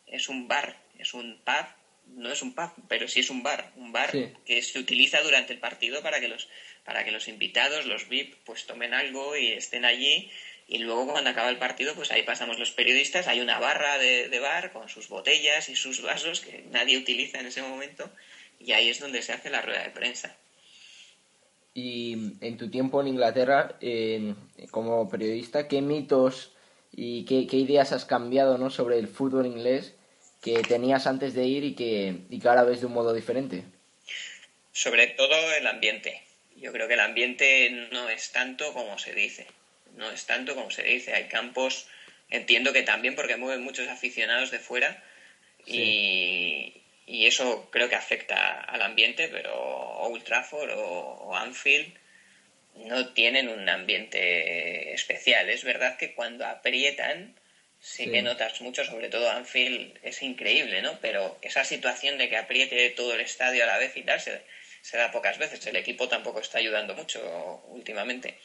es 0.07 0.29
un 0.29 0.49
bar, 0.49 0.77
es 0.99 1.15
un 1.15 1.39
pub, 1.45 1.67
no 2.07 2.33
es 2.33 2.43
un 2.43 2.55
pub, 2.55 2.71
pero 2.89 3.07
sí 3.07 3.21
es 3.21 3.31
un 3.31 3.43
bar, 3.43 3.71
un 3.77 3.93
bar 3.93 4.11
que 4.45 4.63
se 4.63 4.79
utiliza 4.79 5.21
durante 5.21 5.53
el 5.53 5.59
partido 5.59 6.03
para 6.03 6.21
que 6.21 6.29
los 6.29 6.49
para 6.85 7.05
que 7.05 7.11
los 7.11 7.29
invitados, 7.29 7.85
los 7.85 8.09
VIP, 8.09 8.35
pues 8.47 8.67
tomen 8.67 8.95
algo 8.95 9.37
y 9.37 9.53
estén 9.53 9.85
allí. 9.85 10.31
Y 10.69 10.79
luego 10.79 11.11
cuando 11.11 11.31
acaba 11.31 11.49
el 11.49 11.59
partido, 11.59 11.95
pues 11.95 12.13
ahí 12.13 12.23
pasamos 12.23 12.59
los 12.59 12.73
periodistas, 12.73 13.27
hay 13.27 13.41
una 13.41 13.59
barra 13.59 13.99
de, 13.99 14.29
de 14.29 14.39
bar 14.39 14.71
con 14.73 14.89
sus 14.89 15.09
botellas 15.09 15.69
y 15.71 15.75
sus 15.77 16.03
vasos 16.03 16.41
que 16.41 16.63
nadie 16.71 16.99
utiliza 16.99 17.41
en 17.41 17.47
ese 17.47 17.63
momento 17.63 18.11
y 18.61 18.73
ahí 18.73 18.89
es 18.89 19.01
donde 19.01 19.23
se 19.23 19.33
hace 19.33 19.51
la 19.51 19.63
rueda 19.63 19.83
de 19.83 19.91
prensa. 19.91 20.37
Y 21.75 22.33
en 22.41 22.57
tu 22.57 22.71
tiempo 22.71 23.01
en 23.01 23.09
Inglaterra, 23.09 23.79
como 24.71 25.09
periodista, 25.09 25.69
¿qué 25.69 25.81
mitos 25.81 26.53
y 26.93 27.25
qué, 27.25 27.57
ideas 27.57 27.93
has 27.93 28.05
cambiado 28.05 28.59
¿no? 28.59 28.71
sobre 28.71 28.99
el 28.99 29.07
fútbol 29.07 29.47
inglés 29.47 29.95
que 30.43 30.63
tenías 30.63 31.07
antes 31.07 31.35
de 31.35 31.45
ir 31.45 31.65
y 31.65 31.75
que, 31.75 32.17
y 32.31 32.41
que 32.41 32.49
ahora 32.49 32.65
ves 32.65 32.81
de 32.81 32.87
un 32.87 32.95
modo 32.95 33.13
diferente? 33.13 33.65
Sobre 34.73 35.09
todo 35.09 35.55
el 35.55 35.67
ambiente. 35.67 36.23
Yo 36.57 36.73
creo 36.73 36.89
que 36.89 36.95
el 36.95 37.01
ambiente 37.01 37.71
no 37.93 38.09
es 38.09 38.33
tanto 38.33 38.73
como 38.73 38.99
se 38.99 39.15
dice. 39.15 39.47
No 39.99 40.11
es 40.11 40.25
tanto 40.27 40.55
como 40.55 40.71
se 40.71 40.83
dice. 40.83 41.13
Hay 41.13 41.25
campos, 41.25 41.87
entiendo 42.31 42.73
que 42.73 42.83
también 42.83 43.15
porque 43.15 43.37
mueven 43.37 43.63
muchos 43.63 43.89
aficionados 43.89 44.51
de 44.51 44.61
fuera 44.61 45.03
y, 45.67 46.73
y 47.09 47.27
eso 47.27 47.69
creo 47.71 47.89
que 47.89 47.95
afecta 47.95 48.61
al 48.61 48.83
ambiente, 48.83 49.29
pero 49.29 49.55
Old 49.55 50.23
Trafford 50.25 50.71
o, 50.75 51.35
Anfield 51.35 51.93
no 52.75 53.09
tienen 53.09 53.49
un 53.49 53.69
ambiente 53.69 54.93
especial. 54.93 55.49
Es 55.49 55.65
verdad 55.65 55.97
que 55.97 56.13
cuando 56.13 56.47
aprietan 56.47 57.35
sí, 57.81 58.11
que 58.11 58.23
notas 58.23 58.61
mucho, 58.61 58.85
sobre 58.85 59.09
todo 59.09 59.31
Anfield 59.31 59.99
es 60.03 60.23
increíble, 60.23 60.83
¿no? 60.83 60.99
Pero 61.01 61.39
esa 61.43 61.65
situación 61.65 62.19
de 62.19 62.29
que 62.29 62.37
apriete 62.37 62.91
todo 62.91 63.15
el 63.15 63.21
estadio 63.21 63.65
a 63.65 63.67
la 63.67 63.79
vez 63.79 63.97
y 63.97 64.03
tal 64.03 64.21
se, 64.21 64.43
da 64.93 65.11
pocas 65.11 65.39
veces. 65.39 65.67
El 65.67 65.77
equipo 65.77 66.09
tampoco 66.09 66.41
está 66.41 66.59
ayudando 66.59 66.95
mucho 66.95 67.63
últimamente. 67.69 68.37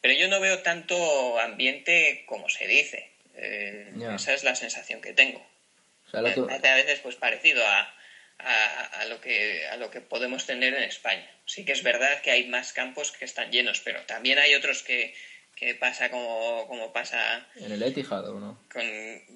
Pero 0.00 0.14
yo 0.14 0.28
no 0.28 0.40
veo 0.40 0.60
tanto 0.60 1.38
ambiente 1.40 2.24
como 2.26 2.48
se 2.48 2.66
dice. 2.66 3.10
Eh, 3.34 3.92
esa 4.14 4.32
es 4.32 4.44
la 4.44 4.54
sensación 4.54 5.00
que 5.00 5.12
tengo 5.12 5.44
a 6.14 6.20
veces 6.20 7.00
pues 7.00 7.16
parecido 7.16 7.64
a, 7.66 7.92
a, 8.38 9.04
lo 9.06 9.20
que, 9.20 9.66
a 9.66 9.76
lo 9.76 9.90
que 9.90 10.00
podemos 10.00 10.46
tener 10.46 10.74
en 10.74 10.84
España. 10.84 11.28
Sí 11.44 11.64
que 11.64 11.72
es 11.72 11.82
verdad 11.82 12.20
que 12.22 12.30
hay 12.30 12.46
más 12.46 12.72
campos 12.72 13.12
que 13.12 13.24
están 13.24 13.50
llenos, 13.50 13.80
pero 13.80 14.00
también 14.02 14.38
hay 14.38 14.54
otros 14.54 14.82
que, 14.82 15.14
que 15.54 15.74
pasa 15.74 16.10
como, 16.10 16.66
como, 16.66 16.92
pasa... 16.92 17.46
¿En 17.56 17.72
el 17.72 17.82
Etihad 17.82 18.28
o 18.28 18.40
no? 18.40 18.60
Con, 18.72 18.82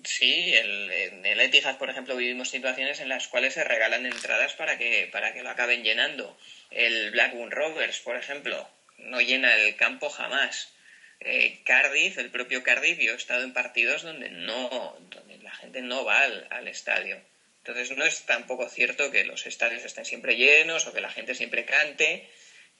sí, 0.04 0.54
el, 0.54 0.90
en 0.90 1.26
el 1.26 1.40
Etihad, 1.40 1.78
por 1.78 1.90
ejemplo, 1.90 2.16
vivimos 2.16 2.50
situaciones 2.50 3.00
en 3.00 3.08
las 3.08 3.28
cuales 3.28 3.54
se 3.54 3.64
regalan 3.64 4.06
entradas 4.06 4.54
para 4.54 4.76
que, 4.76 5.08
para 5.12 5.32
que 5.32 5.42
lo 5.42 5.50
acaben 5.50 5.82
llenando. 5.82 6.36
El 6.70 7.10
Blackburn 7.10 7.50
Rovers, 7.50 8.00
por 8.00 8.16
ejemplo, 8.16 8.68
no 9.04 9.20
llena 9.20 9.54
el 9.56 9.76
campo 9.76 10.08
jamás. 10.08 10.72
Eh, 11.20 11.60
Cardiff, 11.64 12.18
el 12.18 12.30
propio 12.30 12.62
Cardiff, 12.62 12.98
yo 12.98 13.12
he 13.12 13.16
estado 13.16 13.42
en 13.42 13.52
partidos 13.52 14.02
donde 14.02 14.30
no, 14.30 14.96
donde 15.10 15.38
la 15.38 15.54
gente 15.54 15.82
no 15.82 16.04
va 16.04 16.22
al, 16.22 16.68
estadio. 16.68 17.20
Entonces 17.58 17.96
no 17.96 18.04
es 18.04 18.24
tampoco 18.24 18.68
cierto 18.68 19.10
que 19.10 19.24
los 19.24 19.46
estadios 19.46 19.84
estén 19.84 20.06
siempre 20.06 20.36
llenos 20.36 20.86
o 20.86 20.92
que 20.94 21.00
la 21.00 21.10
gente 21.10 21.34
siempre 21.34 21.66
cante, 21.66 22.30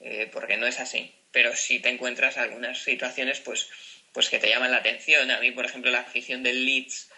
eh, 0.01 0.29
porque 0.33 0.57
no 0.57 0.67
es 0.67 0.81
así. 0.81 1.15
Pero 1.33 1.55
sí 1.55 1.81
te 1.81 1.91
encuentras 1.91 2.39
algunas 2.39 2.83
situaciones 2.83 3.41
pues, 3.41 3.69
pues 4.13 4.31
que 4.31 4.39
te 4.39 4.49
llaman 4.49 4.71
la 4.71 4.79
atención. 4.79 5.31
A 5.31 5.41
mí, 5.41 5.51
por 5.51 5.67
ejemplo, 5.67 5.91
la 5.91 6.01
afición 6.01 6.43
del 6.43 6.65
Leeds 6.65 7.11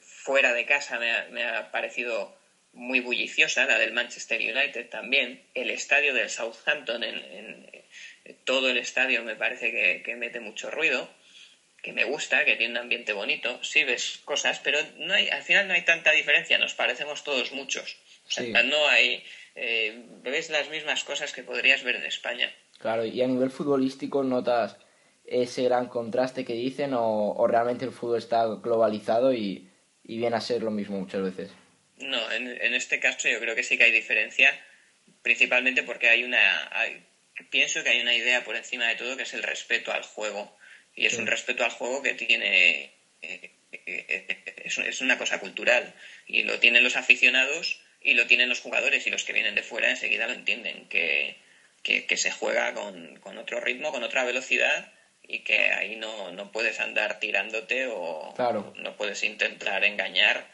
fuera 0.00 0.52
de 0.54 0.64
casa 0.64 0.98
me 0.98 1.44
ha, 1.44 1.70
parecido 1.70 2.36
muy 2.72 3.00
bulliciosa, 3.00 3.66
la 3.66 3.78
del 3.78 3.92
Manchester 3.92 4.40
United 4.40 4.88
también, 4.88 5.42
el 5.54 5.70
estadio 5.70 6.14
del 6.14 6.30
Southampton 6.30 7.02
en, 7.02 7.68
todo 8.44 8.70
el 8.70 8.76
estadio 8.76 9.22
me 9.22 9.36
parece 9.36 10.02
que, 10.04 10.16
mete 10.16 10.40
mucho 10.40 10.70
ruido, 10.70 11.08
que 11.82 11.92
me 11.92 12.04
gusta, 12.04 12.44
que 12.44 12.56
tiene 12.56 12.74
un 12.74 12.78
ambiente 12.78 13.12
bonito, 13.12 13.62
sí 13.64 13.84
ves 13.84 14.20
cosas, 14.24 14.60
pero 14.60 14.78
no 14.98 15.14
hay, 15.14 15.28
al 15.28 15.42
final 15.42 15.66
no 15.68 15.74
hay 15.74 15.82
tanta 15.82 16.12
diferencia, 16.12 16.58
nos 16.58 16.74
parecemos 16.74 17.24
todos 17.24 17.52
muchos. 17.52 17.96
O 18.26 18.30
sea, 18.30 18.62
no 18.62 18.88
hay, 18.88 19.24
eh, 19.56 20.04
ves 20.22 20.50
las 20.50 20.68
mismas 20.68 21.02
cosas 21.04 21.32
que 21.32 21.42
podrías 21.42 21.82
ver 21.82 21.96
en 21.96 22.04
España. 22.04 22.52
Claro, 22.78 23.04
y 23.04 23.20
a 23.20 23.26
nivel 23.26 23.50
futbolístico 23.50 24.22
notas 24.22 24.76
ese 25.24 25.64
gran 25.64 25.88
contraste 25.88 26.44
que 26.44 26.54
dicen 26.54 26.92
o, 26.94 27.46
realmente 27.48 27.84
el 27.84 27.92
fútbol 27.92 28.18
está 28.18 28.46
globalizado 28.46 29.32
y, 29.32 29.68
viene 30.04 30.36
a 30.36 30.40
ser 30.40 30.62
lo 30.62 30.70
mismo 30.70 30.98
muchas 30.98 31.22
veces. 31.22 31.50
No, 31.96 32.32
en, 32.32 32.48
en, 32.48 32.74
este 32.74 33.00
caso 33.00 33.28
yo 33.28 33.38
creo 33.40 33.54
que 33.54 33.62
sí 33.62 33.78
que 33.78 33.84
hay 33.84 33.92
diferencia, 33.92 34.52
principalmente 35.22 35.82
porque 35.84 36.08
hay 36.08 36.24
una, 36.24 36.68
pienso 37.50 37.82
que 37.82 37.90
hay 37.90 38.00
una 38.00 38.14
idea 38.14 38.44
por 38.44 38.56
encima 38.56 38.86
de 38.88 38.96
todo 38.96 39.16
que 39.16 39.22
es 39.24 39.34
el 39.34 39.42
respeto 39.42 39.92
al 39.92 40.02
juego. 40.02 40.56
Y 40.94 41.06
es 41.06 41.14
un 41.14 41.26
respeto 41.26 41.64
al 41.64 41.70
juego 41.70 42.02
que 42.02 42.14
tiene. 42.14 42.92
Eh, 43.22 43.50
eh, 43.72 44.62
es, 44.64 45.00
una 45.00 45.16
cosa 45.16 45.40
cultural. 45.40 45.94
Y 46.26 46.42
lo 46.42 46.58
tienen 46.58 46.84
los 46.84 46.96
aficionados 46.96 47.80
y 48.02 48.14
lo 48.14 48.26
tienen 48.26 48.48
los 48.48 48.60
jugadores. 48.60 49.06
Y 49.06 49.10
los 49.10 49.24
que 49.24 49.32
vienen 49.32 49.54
de 49.54 49.62
fuera 49.62 49.90
enseguida 49.90 50.26
lo 50.26 50.34
entienden. 50.34 50.88
Que, 50.88 51.38
que, 51.82 52.16
se 52.16 52.30
juega 52.30 52.74
con, 52.74 53.16
con, 53.20 53.38
otro 53.38 53.60
ritmo, 53.60 53.90
con 53.90 54.02
otra 54.02 54.24
velocidad. 54.24 54.92
Y 55.26 55.40
que 55.40 55.70
ahí 55.70 55.96
no, 55.96 56.32
no 56.32 56.52
puedes 56.52 56.78
andar 56.80 57.20
tirándote 57.20 57.86
o 57.86 58.34
no 58.76 58.96
puedes 58.96 59.22
intentar 59.22 59.84
engañar 59.84 60.46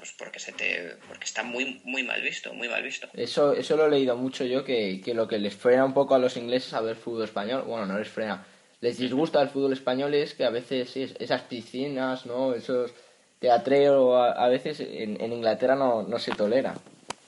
pues 0.00 0.14
porque 0.16 0.38
se 0.38 0.52
te 0.52 0.96
porque 1.06 1.24
está 1.24 1.42
muy 1.42 1.78
muy 1.84 2.02
mal 2.02 2.22
visto 2.22 2.54
muy 2.54 2.70
mal 2.70 2.82
visto. 2.82 3.06
Eso 3.12 3.52
eso 3.52 3.76
lo 3.76 3.84
he 3.84 3.90
leído 3.90 4.16
mucho 4.16 4.46
yo 4.46 4.64
que, 4.64 5.02
que 5.04 5.12
lo 5.12 5.28
que 5.28 5.38
les 5.38 5.54
frena 5.54 5.84
un 5.84 5.92
poco 5.92 6.14
a 6.14 6.18
los 6.18 6.38
ingleses 6.38 6.72
a 6.72 6.80
ver 6.80 6.96
fútbol 6.96 7.24
español 7.24 7.64
bueno 7.66 7.84
no 7.84 7.98
les 7.98 8.08
frena 8.08 8.46
les 8.80 8.96
disgusta 8.96 9.42
el 9.42 9.50
fútbol 9.50 9.74
español 9.74 10.14
es 10.14 10.32
que 10.32 10.44
a 10.44 10.50
veces 10.50 10.96
esas 10.96 11.42
piscinas 11.42 12.24
no 12.24 12.54
esos 12.54 12.94
teatreo 13.40 14.16
a, 14.16 14.32
a 14.42 14.48
veces 14.48 14.80
en, 14.80 15.20
en, 15.20 15.32
Inglaterra 15.34 15.74
no, 15.74 16.02
no 16.02 16.18
se 16.18 16.32
tolera. 16.32 16.74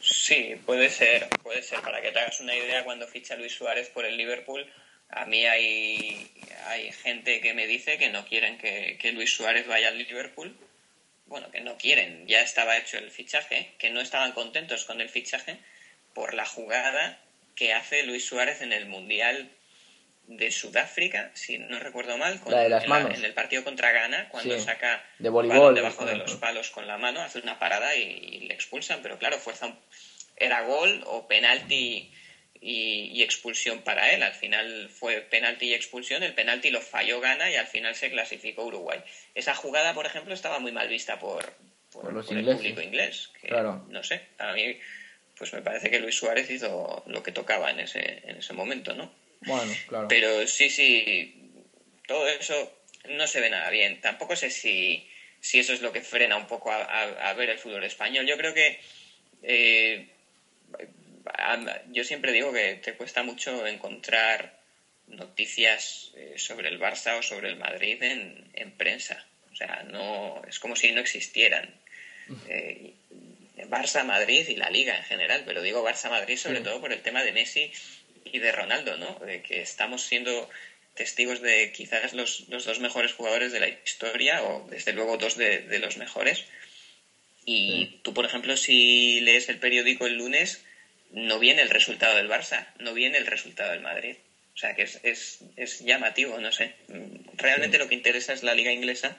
Sí 0.01 0.55
puede 0.65 0.89
ser 0.89 1.29
puede 1.43 1.63
ser. 1.63 1.83
Para 1.83 2.01
que 2.01 2.11
te 2.11 2.21
hagas 2.21 2.41
una 2.41 2.57
idea 2.57 2.85
cuando 2.85 3.07
ficha 3.07 3.37
Luis 3.37 3.53
Suárez 3.53 3.91
por 3.91 4.07
el 4.07 4.17
Liverpool 4.17 4.65
a 5.11 5.27
mí 5.27 5.45
hay, 5.45 6.27
hay 6.69 6.91
gente 6.91 7.43
que 7.43 7.53
me 7.53 7.67
dice 7.67 7.99
que 7.99 8.09
no 8.09 8.25
quieren 8.25 8.57
que, 8.57 8.97
que 8.99 9.13
Luis 9.13 9.37
Suárez 9.37 9.67
vaya 9.67 9.89
al 9.89 9.99
Liverpool 9.99 10.57
bueno, 11.33 11.51
que 11.51 11.63
no 11.63 11.79
quieren, 11.79 12.29
ya 12.29 12.43
estaba 12.43 12.77
hecho 12.77 12.99
el 12.99 13.11
fichaje, 13.11 13.73
que 13.79 13.89
no 13.89 14.03
estaban 14.03 14.33
contentos 14.33 14.85
con 14.85 15.01
el 15.01 15.09
fichaje 15.09 15.57
por 16.13 16.35
la 16.35 16.45
jugada 16.45 17.17
que 17.57 17.73
hace 17.73 18.03
Luis 18.03 18.23
Suárez 18.23 18.61
en 18.61 18.71
el 18.71 18.85
Mundial 18.85 19.49
de 20.27 20.51
Sudáfrica, 20.51 21.31
si 21.33 21.57
no 21.57 21.79
recuerdo 21.79 22.19
mal, 22.19 22.39
en, 22.47 23.25
el 23.25 23.33
partido 23.33 23.65
contra 23.65 23.93
Ghana, 23.93 24.29
cuando 24.29 24.59
saca 24.59 25.03
de 25.19 25.31
voleibol, 25.31 25.75
debajo 25.75 26.05
de 26.05 26.17
los 26.17 26.37
palos 26.37 26.69
con 26.69 26.87
la 26.87 26.99
mano, 26.99 27.23
hace 27.23 27.39
una 27.39 27.59
parada 27.59 27.97
y, 27.97 28.41
le 28.41 28.53
expulsan, 28.53 29.01
pero 29.01 29.17
claro, 29.17 29.39
fuerza 29.39 29.75
era 30.37 30.61
gol 30.61 31.03
o 31.07 31.27
penalti 31.27 32.13
y, 32.63 33.23
expulsión 33.23 33.83
para 33.83 34.13
él. 34.13 34.23
Al 34.23 34.35
final 34.35 34.89
fue 34.89 35.21
penalti 35.21 35.67
y 35.67 35.75
expulsión, 35.75 36.23
el 36.23 36.35
penalti 36.35 36.71
lo 36.71 36.81
falló 36.81 37.21
Gana 37.21 37.51
y 37.51 37.57
al 37.57 37.67
final 37.67 37.95
se 37.95 38.11
clasificó 38.11 38.65
Uruguay. 38.65 39.03
Esa 39.35 39.55
jugada, 39.55 39.95
por 39.95 40.07
ejemplo, 40.07 40.33
estaba 40.33 40.61
muy 40.61 40.73
mal 40.73 40.89
vista 40.89 41.19
por, 41.19 41.53
por, 41.91 42.09
el 42.09 42.45
público 42.45 42.81
inglés. 42.81 43.31
claro. 43.43 43.85
No 43.89 44.03
sé, 44.05 44.23
a 44.39 44.53
mí 44.53 44.79
pues 45.37 45.53
me 45.55 45.63
parece 45.63 45.91
que 45.91 45.99
Luis 45.99 46.15
Suárez 46.15 46.49
hizo 46.51 47.03
lo 47.07 47.23
que 47.23 47.33
tocaba 47.33 47.71
en 47.71 47.81
ese, 47.81 48.23
en 48.25 48.37
ese 48.37 48.53
momento, 48.53 48.95
¿no? 48.95 49.13
Bueno, 49.41 49.73
claro. 49.89 50.07
Pero 50.09 50.47
sí, 50.47 50.71
sí, 50.71 51.51
todo 52.07 52.29
eso 52.29 52.73
no 53.09 53.27
se 53.27 53.41
ve 53.41 53.51
nada 53.51 53.69
bien. 53.71 54.01
Tampoco 54.01 54.37
sé 54.37 54.51
si, 54.51 55.09
si 55.41 55.59
eso 55.59 55.73
es 55.73 55.83
lo 55.83 55.93
que 55.93 56.01
frena 56.01 56.37
un 56.37 56.47
poco 56.47 56.71
a, 56.71 57.33
ver 57.33 57.51
el 57.51 57.59
fútbol 57.59 57.83
español. 57.83 58.27
Yo 58.27 58.37
creo 58.37 58.55
que 58.55 58.79
eh, 59.43 60.07
yo 61.91 62.05
siempre 62.05 62.33
digo 62.33 62.53
que 62.53 62.75
te 62.75 62.95
cuesta 62.95 63.23
mucho 63.23 63.67
encontrar 63.67 64.59
noticias 65.07 66.13
eh, 66.17 66.35
sobre 66.37 66.69
el 66.69 66.81
Barça 66.81 67.19
o 67.19 67.23
sobre 67.23 67.49
el 67.49 67.57
Madrid 67.57 68.03
en, 68.03 68.51
en, 68.55 68.73
prensa. 68.73 69.25
O 69.53 69.57
sea, 69.57 69.85
no 69.91 70.43
es 70.49 70.59
como 70.59 70.77
si 70.77 70.91
no 70.93 71.01
existieran. 71.01 71.75
Eh, 72.49 72.95
Barça, 73.69 74.05
Madrid 74.05 74.49
y 74.49 74.57
la 74.57 74.71
Liga 74.71 74.97
en 74.97 75.05
general, 75.05 75.43
pero 75.45 75.63
digo 75.63 75.85
Barça, 75.85 76.11
Madrid 76.11 76.37
sobre 76.37 76.61
todo 76.61 76.81
por 76.81 76.93
el 76.93 77.03
tema 77.03 77.23
de 77.23 77.33
Messi 77.33 77.71
y 78.25 78.39
de 78.39 78.53
Ronaldo, 78.53 78.97
¿no? 78.97 79.19
De 79.25 79.43
que 79.43 79.61
estamos 79.61 80.03
siendo 80.03 80.49
testigos 80.95 81.41
de 81.41 81.73
quizás 81.73 82.13
los, 82.13 82.49
los 82.49 82.65
dos 82.65 82.81
mejores 82.81 83.13
jugadores 83.13 83.53
de 83.53 83.61
la 83.61 83.69
historia 83.69 84.43
o 84.43 84.67
desde 84.69 84.93
luego 84.93 85.17
dos 85.17 85.37
de, 85.37 85.61
de 85.61 85.79
los 85.79 85.97
mejores. 85.97 86.45
Y 87.45 87.99
tú, 88.03 88.15
por 88.15 88.25
ejemplo, 88.25 88.57
si 88.57 89.21
lees 89.21 89.49
el 89.49 89.59
periódico 89.59 90.07
el 90.07 90.17
lunes, 90.17 90.63
no 91.13 91.39
viene 91.39 91.63
el 91.63 91.71
resultado 91.71 92.17
del 92.17 92.29
Barça, 92.29 92.67
no 92.79 92.95
viene 92.95 93.19
el 93.19 93.27
resultado 93.27 93.71
del 93.71 93.81
Madrid. 93.81 94.17
O 94.55 94.59
sea 94.59 94.75
que 94.75 94.83
es, 94.83 95.01
es, 95.03 95.39
es 95.57 95.81
llamativo, 95.81 96.39
no 96.39 96.53
sé. 96.53 96.75
Realmente 97.37 97.79
lo 97.79 97.89
que 97.89 97.95
interesa 97.95 98.33
es 98.33 98.43
la 98.43 98.55
liga 98.55 98.71
inglesa 98.71 99.17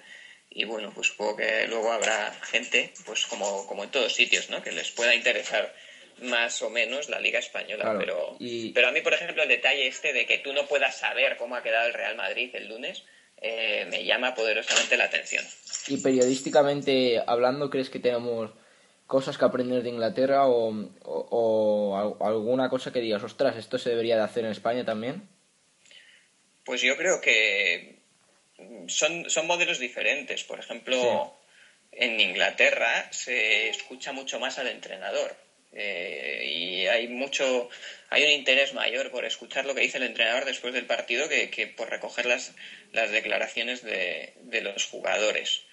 y 0.49 0.65
bueno, 0.65 0.91
pues 0.93 1.07
supongo 1.07 1.37
que 1.37 1.67
luego 1.67 1.91
habrá 1.91 2.31
gente, 2.43 2.93
pues 3.05 3.25
como, 3.25 3.65
como 3.65 3.83
en 3.83 3.89
todos 3.89 4.13
sitios, 4.13 4.49
¿no? 4.49 4.61
Que 4.61 4.71
les 4.71 4.91
pueda 4.91 5.15
interesar 5.15 5.73
más 6.21 6.61
o 6.61 6.69
menos 6.69 7.09
la 7.09 7.19
liga 7.19 7.39
española. 7.39 7.95
pero, 7.97 8.37
pero 8.73 8.87
a 8.87 8.91
mí, 8.91 9.01
por 9.01 9.13
ejemplo, 9.13 9.41
el 9.41 9.49
detalle 9.49 9.87
este 9.87 10.13
de 10.13 10.27
que 10.27 10.37
tú 10.37 10.53
no 10.53 10.67
puedas 10.67 10.97
saber 10.97 11.37
cómo 11.37 11.55
ha 11.55 11.63
quedado 11.63 11.87
el 11.87 11.93
Real 11.93 12.15
Madrid 12.15 12.51
el 12.53 12.69
lunes, 12.69 13.03
eh, 13.41 13.85
me 13.89 14.05
llama 14.05 14.35
poderosamente 14.35 14.95
la 14.95 15.05
atención. 15.05 15.43
Y 15.87 15.97
periodísticamente 15.97 17.21
hablando, 17.25 17.69
¿crees 17.69 17.89
que 17.89 17.99
tenemos 17.99 18.51
cosas 19.07 19.37
que 19.37 19.45
aprender 19.45 19.83
de 19.83 19.89
Inglaterra 19.89 20.47
o, 20.47 20.73
o, 21.03 22.17
alguna 22.21 22.69
cosa 22.69 22.91
que 22.91 23.01
digas, 23.01 23.23
ostras, 23.23 23.55
esto 23.57 23.77
se 23.77 23.89
debería 23.89 24.15
de 24.15 24.23
hacer 24.23 24.45
en 24.45 24.51
España 24.51 24.85
también? 24.85 25.27
Pues 26.65 26.81
yo 26.81 26.95
creo 26.97 27.21
que 27.21 27.99
son, 28.87 29.29
son 29.29 29.47
modelos 29.47 29.79
diferentes. 29.79 30.43
Por 30.43 30.59
ejemplo, 30.59 31.35
en 31.91 32.19
Inglaterra 32.19 33.11
se 33.11 33.69
escucha 33.69 34.13
mucho 34.13 34.39
más 34.39 34.57
al 34.59 34.67
entrenador. 34.67 35.35
Eh, 35.75 36.43
y 36.45 36.85
hay 36.85 37.07
mucho 37.07 37.67
hay 38.11 38.23
un 38.23 38.29
interés 38.29 38.75
mayor 38.75 39.09
por 39.09 39.25
escuchar 39.25 39.65
lo 39.65 39.73
que 39.73 39.81
dice 39.81 39.97
el 39.97 40.03
entrenador 40.03 40.45
después 40.45 40.71
del 40.71 40.85
partido 40.85 41.27
que, 41.27 41.49
que 41.49 41.65
por 41.65 41.89
recoger 41.89 42.27
las, 42.27 42.53
las 42.91 43.09
declaraciones 43.09 43.81
de, 43.81 44.33
de 44.41 44.61
los 44.61 44.85
jugadores. 44.85 45.63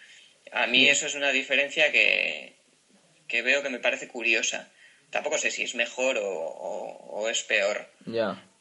A 0.51 0.67
mí 0.67 0.89
eso 0.89 1.07
es 1.07 1.15
una 1.15 1.33
diferencia 1.33 1.93
que, 1.93 2.55
que 3.31 3.43
veo 3.43 3.63
que 3.63 3.71
me 3.71 3.79
parece 3.79 4.09
curiosa. 4.09 4.69
Tampoco 5.11 5.39
sé 5.39 5.51
si 5.51 5.63
es 5.63 5.75
mejor 5.75 6.19
o, 6.21 7.29
es 7.31 7.43
peor 7.45 7.87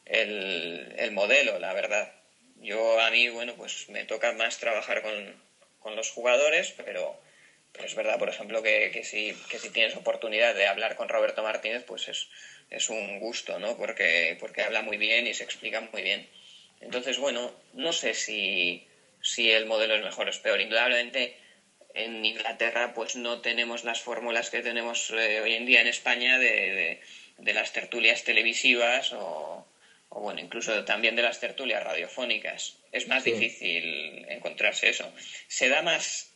el, 0.06 0.94
el, 0.96 1.10
modelo, 1.12 1.58
la 1.58 1.72
verdad. 1.72 2.12
Yo 2.56 3.00
a 3.00 3.10
mí, 3.10 3.28
bueno, 3.28 3.54
pues 3.56 3.88
me 3.88 4.04
toca 4.04 4.32
más 4.32 4.58
trabajar 4.58 5.02
con, 5.02 5.96
los 5.96 6.10
jugadores, 6.10 6.74
pero, 6.84 7.18
es 7.84 7.94
verdad, 7.94 8.18
por 8.18 8.28
ejemplo, 8.28 8.62
que, 8.62 8.90
que, 8.92 9.04
si, 9.04 9.34
que 9.48 9.58
si 9.58 9.70
tienes 9.70 9.96
oportunidad 9.96 10.54
de 10.54 10.66
hablar 10.66 10.94
con 10.96 11.08
Roberto 11.08 11.42
Martínez, 11.42 11.84
pues 11.84 12.08
es, 12.08 12.28
es 12.70 12.88
un 12.88 13.18
gusto, 13.18 13.58
¿no? 13.58 13.76
Porque, 13.76 14.36
porque 14.38 14.62
habla 14.62 14.82
muy 14.82 14.96
bien 14.96 15.26
y 15.26 15.34
se 15.34 15.44
explica 15.44 15.80
muy 15.80 16.02
bien. 16.02 16.28
Entonces, 16.80 17.18
bueno, 17.18 17.52
no 17.72 17.92
sé 17.92 18.14
si, 18.14 18.86
si 19.22 19.50
el 19.50 19.66
modelo 19.66 19.94
es 19.94 20.02
mejor 20.02 20.26
o 20.26 20.30
es 20.30 20.38
peor. 20.38 20.60
Indudablemente 20.60 21.34
en 22.04 22.24
Inglaterra 22.24 22.92
pues 22.94 23.16
no 23.16 23.40
tenemos 23.40 23.84
las 23.84 24.00
fórmulas 24.00 24.50
que 24.50 24.62
tenemos 24.62 25.10
eh, 25.10 25.40
hoy 25.40 25.54
en 25.54 25.66
día 25.66 25.80
en 25.80 25.86
España 25.86 26.38
de, 26.38 27.00
de, 27.38 27.52
las 27.52 27.72
tertulias 27.72 28.24
televisivas 28.24 29.12
o, 29.12 29.66
o, 30.08 30.20
bueno, 30.20 30.40
incluso 30.40 30.84
también 30.84 31.16
de 31.16 31.22
las 31.22 31.40
tertulias 31.40 31.82
radiofónicas. 31.82 32.76
Es 32.92 33.08
más 33.08 33.24
difícil 33.24 34.26
encontrarse 34.28 34.88
eso. 34.88 35.12
Se 35.48 35.68
da 35.68 35.82
más, 35.82 36.32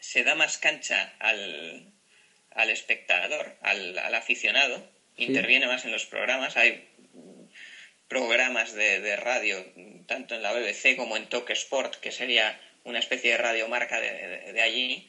se 0.00 0.22
da 0.24 0.34
más 0.34 0.58
cancha 0.58 1.14
al, 1.18 1.92
al 2.50 2.70
espectador, 2.70 3.56
al, 3.62 3.98
al 3.98 4.14
aficionado, 4.14 4.86
interviene 5.16 5.66
más 5.66 5.84
en 5.84 5.92
los 5.92 6.06
programas. 6.06 6.56
Hay 6.56 6.88
programas 8.08 8.72
de, 8.72 9.00
de 9.00 9.16
radio, 9.16 9.64
tanto 10.06 10.34
en 10.34 10.42
la 10.42 10.52
BBC 10.52 10.96
como 10.96 11.16
en 11.16 11.28
Talk 11.28 11.50
Sport, 11.50 11.96
que 11.96 12.10
sería 12.10 12.58
una 12.88 12.98
especie 12.98 13.32
de 13.32 13.36
radiomarca 13.36 14.00
de, 14.00 14.52
de, 14.52 14.62
allí, 14.62 15.06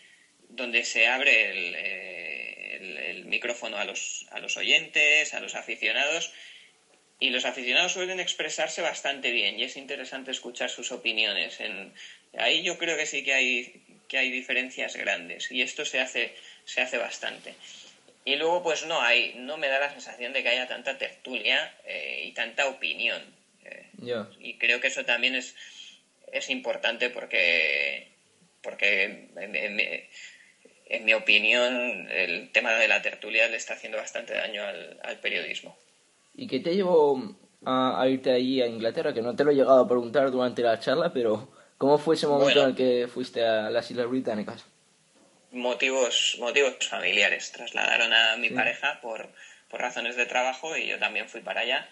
donde 0.50 0.84
se 0.84 1.08
abre 1.08 1.50
el, 1.50 1.76
eh, 1.76 3.10
el, 3.10 3.26
micrófono 3.26 3.78
a 3.78 3.86
los, 3.86 4.26
a 4.32 4.40
los 4.40 4.58
oyentes, 4.58 5.34
a 5.34 5.40
los 5.40 5.56
aficionados, 5.56 6.32
y 7.20 7.30
los 7.30 7.46
aficionados 7.46 7.94
suelen 7.94 8.20
expresarse 8.20 8.82
bastante 8.82 9.32
bien 9.32 9.60
y 9.60 9.64
es 9.64 9.76
interesante 9.76 10.32
escuchar 10.32 10.70
sus 10.70 10.92
opiniones. 10.92 11.60
En, 11.60 11.94
ahí 12.38 12.64
yo 12.64 12.78
creo 12.78 12.98
que 12.98 13.06
sí 13.06 13.24
que 13.24 13.34
hay, 13.34 13.74
que 14.08 14.18
hay 14.18 14.30
diferencias 14.30 14.96
grandes 14.96 15.52
y 15.52 15.62
esto 15.62 15.86
se 15.86 16.00
hace, 16.00 16.34
se 16.66 16.82
hace 16.82 16.98
bastante. 16.98 17.54
Y 18.26 18.36
luego 18.36 18.64
pues 18.64 18.86
no 18.86 19.02
hay, 19.02 19.34
no 19.36 19.58
me 19.58 19.68
da 19.68 19.80
la 19.80 19.92
sensación 19.92 20.34
de 20.34 20.44
que 20.44 20.50
haya 20.50 20.68
tanta 20.68 20.98
tertulia 20.98 21.74
eh, 21.86 22.24
y 22.26 22.32
tanta 22.32 22.68
opinión. 22.68 23.22
Eh, 23.66 23.86
y 24.40 24.54
creo 24.56 24.80
que 24.80 24.88
eso 24.88 25.04
también 25.04 25.36
es, 25.36 25.56
es 26.32 26.50
importante 26.50 27.10
porque, 27.10 28.12
porque 28.62 29.30
en, 29.36 31.06
mi 31.06 31.14
opinión 31.14 32.10
el 32.12 32.52
tema 32.52 32.74
de 32.74 32.88
la 32.88 33.02
tertulia 33.02 33.48
le 33.48 33.58
está 33.58 33.74
haciendo 33.74 33.98
bastante 33.98 34.34
daño 34.34 34.64
al, 34.64 35.18
periodismo. 35.22 35.78
¿Y 36.36 36.48
qué 36.48 36.60
te 36.60 36.76
llevó 36.76 37.36
a, 37.66 38.06
irte 38.08 38.32
allí 38.32 38.62
a 38.62 38.68
Inglaterra? 38.68 39.14
Que 39.14 39.22
no 39.22 39.36
te 39.36 39.44
lo 39.44 39.52
he 39.52 39.56
llegado 39.56 39.80
a 39.80 39.88
preguntar 39.88 40.32
durante 40.32 40.62
la 40.62 40.80
charla, 40.80 41.12
pero 41.14 41.52
¿cómo 41.78 41.98
fue 41.98 42.16
ese 42.16 42.28
momento 42.28 42.62
en 42.64 42.70
el 42.70 42.76
que 42.76 43.08
fuiste 43.08 43.46
a 43.46 43.70
las 43.70 43.90
Islas 43.92 44.08
Británicas? 44.08 44.66
Motivos, 45.52 46.38
motivos 46.40 46.76
familiares. 46.88 47.52
Trasladaron 47.52 48.14
a 48.14 48.38
mi 48.38 48.50
pareja 48.50 49.00
por, 49.02 49.30
por 49.68 49.82
razones 49.82 50.16
de 50.16 50.26
trabajo 50.26 50.78
y 50.78 50.88
yo 50.88 51.00
también 51.00 51.28
fui 51.28 51.42
para 51.42 51.62
allá 51.62 51.90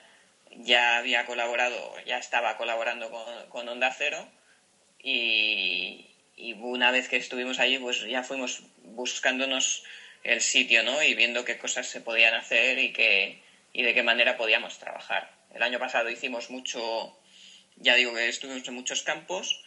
ya 0.59 0.97
había 0.97 1.25
colaborado, 1.25 1.93
ya 2.05 2.17
estaba 2.17 2.57
colaborando 2.57 3.11
con, 3.49 3.69
Onda 3.69 3.93
Cero 3.97 4.27
y, 4.99 6.05
una 6.59 6.91
vez 6.91 7.07
que 7.07 7.17
estuvimos 7.17 7.59
allí, 7.59 7.79
pues 7.79 8.03
ya 8.03 8.23
fuimos 8.23 8.61
buscándonos 8.83 9.83
el 10.23 10.41
sitio, 10.41 10.83
¿no? 10.83 11.01
Y 11.01 11.15
viendo 11.15 11.45
qué 11.45 11.57
cosas 11.57 11.87
se 11.87 12.01
podían 12.01 12.33
hacer 12.33 12.77
y, 12.79 12.93
qué, 12.93 13.41
y 13.73 13.83
de 13.83 13.93
qué 13.93 14.03
manera 14.03 14.37
podíamos 14.37 14.77
trabajar. 14.77 15.31
El 15.53 15.63
año 15.63 15.79
pasado 15.79 16.09
hicimos 16.09 16.49
mucho, 16.49 17.17
ya 17.77 17.95
digo 17.95 18.13
que 18.13 18.27
estuvimos 18.27 18.67
en 18.67 18.75
muchos 18.75 19.03
campos 19.03 19.63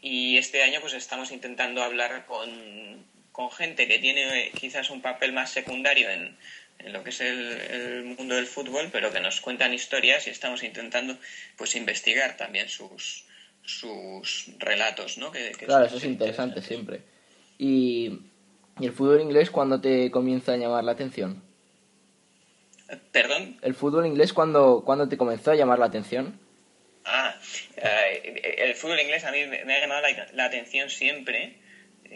y 0.00 0.38
este 0.38 0.62
año 0.62 0.80
pues 0.80 0.94
estamos 0.94 1.30
intentando 1.30 1.82
hablar 1.82 2.24
con, 2.26 3.06
con 3.32 3.50
gente 3.50 3.88
que 3.88 3.98
tiene 3.98 4.50
quizás 4.58 4.90
un 4.90 5.02
papel 5.02 5.32
más 5.32 5.50
secundario 5.50 6.08
en, 6.08 6.38
en 6.78 6.92
lo 6.92 7.02
que 7.02 7.10
es 7.10 7.20
el, 7.20 8.04
mundo 8.04 8.34
del 8.34 8.46
fútbol, 8.46 8.88
pero 8.92 9.12
que 9.12 9.20
nos 9.20 9.40
cuentan 9.40 9.72
historias 9.72 10.26
y 10.26 10.30
estamos 10.30 10.62
intentando 10.62 11.16
pues 11.56 11.76
investigar 11.76 12.36
también 12.36 12.68
sus, 12.68 13.24
sus 13.64 14.50
relatos, 14.58 15.18
¿no? 15.18 15.30
Que, 15.32 15.52
claro, 15.52 15.86
eso 15.86 15.96
es 15.96 16.04
interesante 16.04 16.62
siempre. 16.62 17.02
¿Y, 17.58 18.20
el 18.80 18.92
fútbol 18.92 19.20
inglés 19.20 19.50
cuándo 19.50 19.80
te 19.80 20.10
comienza 20.10 20.52
a 20.52 20.56
llamar 20.56 20.82
la 20.82 20.92
atención? 20.92 21.42
¿Perdón? 23.12 23.56
¿El 23.62 23.74
fútbol 23.74 24.06
inglés 24.06 24.32
cuándo, 24.32 24.82
cuando 24.84 25.08
te 25.08 25.16
comenzó 25.16 25.52
a 25.52 25.54
llamar 25.54 25.78
la 25.78 25.86
atención? 25.86 26.38
Ah, 27.04 27.36
eh, 27.76 28.56
el 28.58 28.74
fútbol 28.74 28.98
inglés 28.98 29.24
a 29.24 29.30
mí 29.30 29.46
me 29.46 29.74
ha 29.74 29.80
llamado 29.80 30.02
la 30.32 30.44
atención 30.44 30.90
siempre 30.90 31.63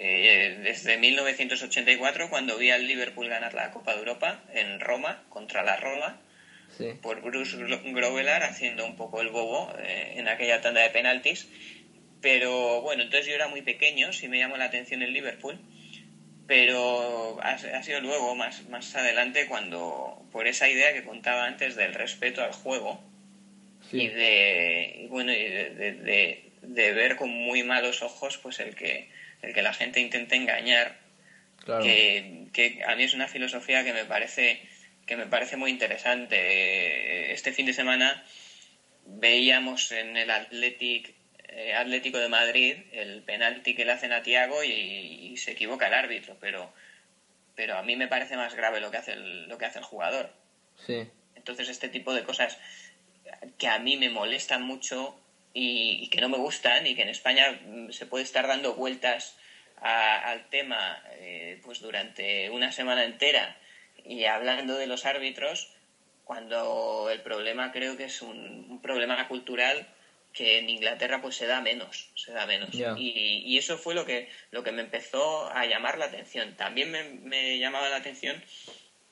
eh, 0.01 0.61
desde 0.63 0.97
1984, 0.97 2.31
cuando 2.31 2.57
vi 2.57 2.71
al 2.71 2.87
Liverpool 2.87 3.29
ganar 3.29 3.55
la 3.55 3.73
Copa 3.73 3.95
de 3.95 3.99
Europa 3.99 4.45
en 4.55 4.79
Roma, 4.79 5.25
contra 5.29 5.65
la 5.65 5.77
Roma, 5.77 6.21
por 7.03 7.21
Bruce 7.21 7.57
Grovelar 7.57 8.45
haciendo 8.45 8.87
un 8.87 8.95
poco 8.95 9.21
el 9.21 9.31
bobo 9.31 9.73
eh, 9.81 10.15
en 10.17 10.29
aquella 10.29 10.61
tanda 10.61 10.83
de 10.83 10.91
penaltis. 10.91 11.49
Pero 12.21 12.81
bueno, 12.81 13.03
entonces 13.03 13.27
yo 13.27 13.35
era 13.35 13.49
muy 13.49 13.63
pequeño, 13.63 14.13
sí 14.13 14.29
me 14.29 14.39
llamó 14.39 14.57
la 14.57 14.67
atención 14.67 15.03
el 15.03 15.13
Liverpool, 15.13 15.59
pero 16.47 17.39
ha, 17.43 17.83
sido 17.83 18.01
luego, 18.01 18.37
más, 18.37 18.69
más 18.69 18.95
adelante, 18.95 19.47
cuando 19.47 20.25
por 20.31 20.47
esa 20.47 20.69
idea 20.69 20.93
que 20.93 21.03
contaba 21.03 21.47
antes 21.47 21.75
del 21.75 21.95
respeto 21.95 22.43
al 22.43 22.53
juego 22.53 23.01
y 23.93 24.07
de 24.09 25.07
bueno 25.11 25.33
y 25.33 25.43
de, 25.43 26.53
de, 26.63 26.93
ver 26.93 27.17
con 27.17 27.31
muy 27.31 27.63
malos 27.63 28.03
ojos 28.03 28.39
pues 28.39 28.61
el 28.61 28.75
que 28.75 29.09
el 29.43 29.55
que 29.55 29.63
la 29.63 29.73
gente 29.73 30.01
intente 30.01 30.37
engañar, 30.37 30.97
que, 31.65 32.83
a 32.87 32.95
mí 32.97 33.03
es 33.05 33.15
una 33.15 33.29
filosofía 33.29 33.85
que 33.85 33.93
me 33.93 34.05
parece 34.05 34.61
que 35.07 35.17
me 35.17 35.27
parece 35.27 35.57
muy 35.57 35.71
interesante. 35.71 37.33
Este 37.33 37.53
fin 37.53 37.65
de 37.65 37.73
semana 37.73 38.23
veíamos 39.07 39.91
en 39.93 40.17
el 40.19 40.31
Athletic 40.31 41.15
eh, 41.49 41.75
Atlético 41.75 42.19
de 42.19 42.29
Madrid, 42.29 42.77
el 42.93 43.23
penalti 43.23 43.75
que 43.75 43.87
le 43.87 43.93
hacen 43.93 44.13
a 44.13 44.23
Tiago 44.23 44.63
y, 44.63 45.35
se 45.39 45.53
equivoca 45.53 45.87
el 45.87 45.95
árbitro, 45.95 46.37
pero, 46.41 46.73
pero 47.55 47.79
a 47.79 47.83
mí 47.83 47.97
me 47.97 48.09
parece 48.09 48.37
más 48.37 48.55
grave 48.55 48.81
lo 48.81 48.91
que 48.91 48.99
hace 48.99 49.13
el, 49.13 49.49
lo 49.49 49.57
que 49.57 49.65
hace 49.65 49.79
el 49.79 49.85
jugador. 49.85 50.31
Sí. 50.87 51.09
Entonces 51.37 51.69
este 51.69 51.89
tipo 51.89 52.13
de 52.13 52.25
cosas 52.25 52.59
que 53.57 53.69
a 53.69 53.79
mí 53.79 53.97
me 53.97 54.11
molestan 54.11 54.63
mucho 54.63 55.19
y, 55.53 56.09
que 56.11 56.21
no 56.21 56.29
me 56.29 56.39
gustan 56.39 56.87
y 56.87 56.95
que 56.95 57.03
en 57.03 57.09
España 57.09 57.61
mm, 57.67 57.91
se 57.91 58.07
puede 58.07 58.25
estar 58.25 58.47
dando 58.47 58.75
vueltas 58.75 59.37
al 59.81 60.49
tema 60.49 61.01
eh, 61.21 61.61
pues 61.65 61.81
durante 61.81 62.51
una 62.51 62.73
semana 62.73 63.05
entera 63.05 63.57
y 64.05 64.25
hablando 64.25 64.77
de 64.77 64.89
los 64.89 65.07
árbitros 65.07 65.73
cuando 66.25 67.09
el 67.13 67.21
problema 67.23 67.71
creo 67.71 67.97
que 67.97 68.05
es 68.05 68.21
un 68.21 68.81
problema 68.83 69.29
cultural 69.29 69.87
que 70.33 70.59
en 70.59 70.69
Inglaterra 70.69 71.21
pues 71.21 71.37
se 71.37 71.47
da 71.47 71.61
menos, 71.61 72.11
se 72.15 72.33
da 72.33 72.47
menos. 72.47 72.71
Y, 72.73 73.43
y, 73.45 73.59
eso 73.59 73.79
fue 73.79 73.95
lo 73.95 74.05
que, 74.05 74.29
lo 74.51 74.63
que 74.63 74.73
me 74.73 74.83
empezó 74.83 75.51
a 75.51 75.67
llamar 75.67 75.99
la 75.99 76.05
atención. 76.07 76.55
También 76.55 76.91
me, 76.91 77.03
me 77.03 77.59
llamaba 77.59 77.89
la 77.89 77.97
atención 77.97 78.43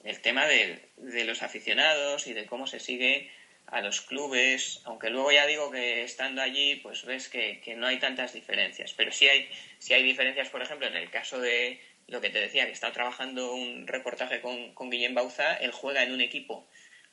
el 0.05 0.20
tema 0.20 0.46
de, 0.46 0.88
de, 0.96 1.25
los 1.25 1.42
aficionados 1.42 2.27
y 2.27 2.33
de 2.33 2.46
cómo 2.46 2.66
se 2.66 2.81
sigue 2.81 3.31
a 3.66 3.81
los 3.81 4.00
clubes, 4.00 4.81
aunque 4.85 5.11
luego 5.11 5.33
ya 5.33 5.46
digo 5.46 5.70
que 5.70 6.02
estando 6.02 6.40
allí 6.40 6.76
pues 6.76 7.05
ves 7.05 7.29
que, 7.29 7.61
que 7.61 7.74
no 7.74 7.87
hay 7.87 7.98
tantas 7.98 8.33
diferencias, 8.33 8.94
pero 8.94 9.11
sí 9.11 9.29
hay, 9.29 9.48
sí 9.79 9.92
hay 9.92 10.02
diferencias, 10.02 10.48
por 10.50 10.62
ejemplo, 10.62 10.87
en 10.87 10.96
el 10.96 11.11
caso 11.11 11.40
de 11.40 11.81
lo 12.07 12.20
que 12.20 12.31
te 12.31 12.40
decía, 12.40 12.66
que 12.66 12.72
estaba 12.72 12.92
trabajando 12.92 13.52
un 13.52 13.87
reportaje 13.87 14.40
con, 14.40 14.72
con 14.74 14.90
Guillem 14.90 15.14
Bauza, 15.14 15.57
él 15.57 15.72
juega 15.72 16.05
en 16.05 16.12
un 16.12 16.20
equipo 16.20 16.68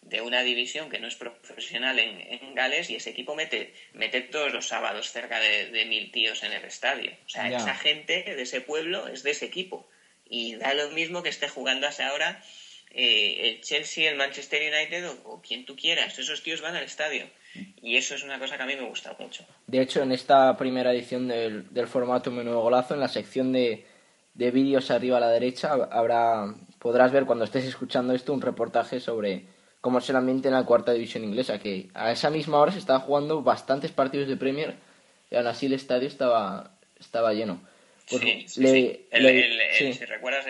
de 0.06 0.22
una 0.22 0.44
división 0.44 0.90
que 0.90 1.00
no 1.00 1.08
es 1.08 1.16
profesional 1.16 1.98
en, 2.00 2.54
Gales 2.56 2.90
y 2.90 2.96
ese 2.96 3.10
equipo 3.10 3.36
mete, 3.36 3.74
mete 3.94 4.22
todos 4.22 4.54
los 4.54 4.68
sábados 4.68 5.12
cerca 5.12 5.40
de, 5.40 5.86
mil 5.86 6.12
tíos 6.12 6.44
en 6.44 6.52
el 6.52 6.64
estadio. 6.66 7.12
O 7.26 7.30
sea, 7.30 7.50
esa 7.50 7.74
gente 7.74 8.24
de 8.24 8.42
ese 8.42 8.62
pueblo 8.62 9.08
es 9.08 9.24
de 9.24 9.32
ese 9.32 9.46
equipo. 9.46 9.90
Y 10.26 10.56
da 10.56 10.74
lo 10.74 10.90
mismo 10.90 11.24
que 11.24 11.30
esté 11.30 11.48
jugando 11.48 11.88
hasta 11.88 12.08
ahora 12.08 12.44
eh, 12.94 13.50
el 13.50 13.62
Chelsea, 13.62 14.10
el 14.10 14.18
Manchester 14.18 14.62
United 14.62 15.10
o, 15.26 15.42
quien 15.42 15.66
tú 15.66 15.76
quieras. 15.76 16.18
Esos 16.18 16.44
tíos 16.44 16.62
van 16.62 16.76
al 16.76 16.84
estadio. 16.84 17.26
Y 17.82 17.98
eso 17.98 18.16
es 18.16 18.24
una 18.24 18.40
cosa 18.40 18.58
que 18.58 18.64
a 18.64 18.66
mí 18.66 18.76
me 18.76 18.88
gusta 18.88 19.16
mucho. 19.20 19.46
De 19.68 19.82
hecho, 19.82 20.02
en 20.02 20.12
esta 20.12 20.58
primera 20.58 20.92
edición 20.92 21.28
del, 21.28 21.72
del 21.74 21.88
formato 21.88 22.32
Menudo 22.32 22.62
Golazo, 22.62 22.94
en 22.94 23.00
la 23.00 23.08
sección 23.08 23.52
de, 23.52 23.86
de 24.34 24.52
vídeos 24.52 24.90
arriba 24.92 25.18
a 25.18 25.22
la 25.22 25.30
derecha, 25.30 25.74
habrá 25.74 26.54
podrás 26.80 27.14
ver 27.14 27.26
cuando 27.26 27.46
estés 27.46 27.64
escuchando 27.64 28.14
esto 28.14 28.34
un 28.34 28.42
reportaje 28.42 29.00
sobre 29.00 29.46
como 29.80 30.00
es 30.00 30.10
el 30.10 30.16
ambiente 30.18 30.50
en 30.50 30.54
la 30.54 30.66
cuarta 30.66 30.94
división 30.94 31.24
inglesa, 31.24 31.60
que 31.60 31.90
a 31.94 32.12
esa 32.12 32.30
misma 32.30 32.60
hora 32.60 32.72
se 32.72 32.80
estaban 32.80 33.02
jugando 33.02 33.42
bastantes 33.42 33.92
partidos 33.92 34.28
de 34.28 34.38
Premier 34.38 34.76
y 35.30 35.36
aún 35.36 35.48
así 35.48 35.66
el 35.66 35.74
estadio 35.74 36.08
estaba, 36.08 36.72
estaba 37.00 37.34
lleno. 37.34 37.62
Pues 38.10 38.22
sí, 38.22 38.46
sí, 38.48 39.08
Si 39.94 40.06
recuerdas 40.06 40.46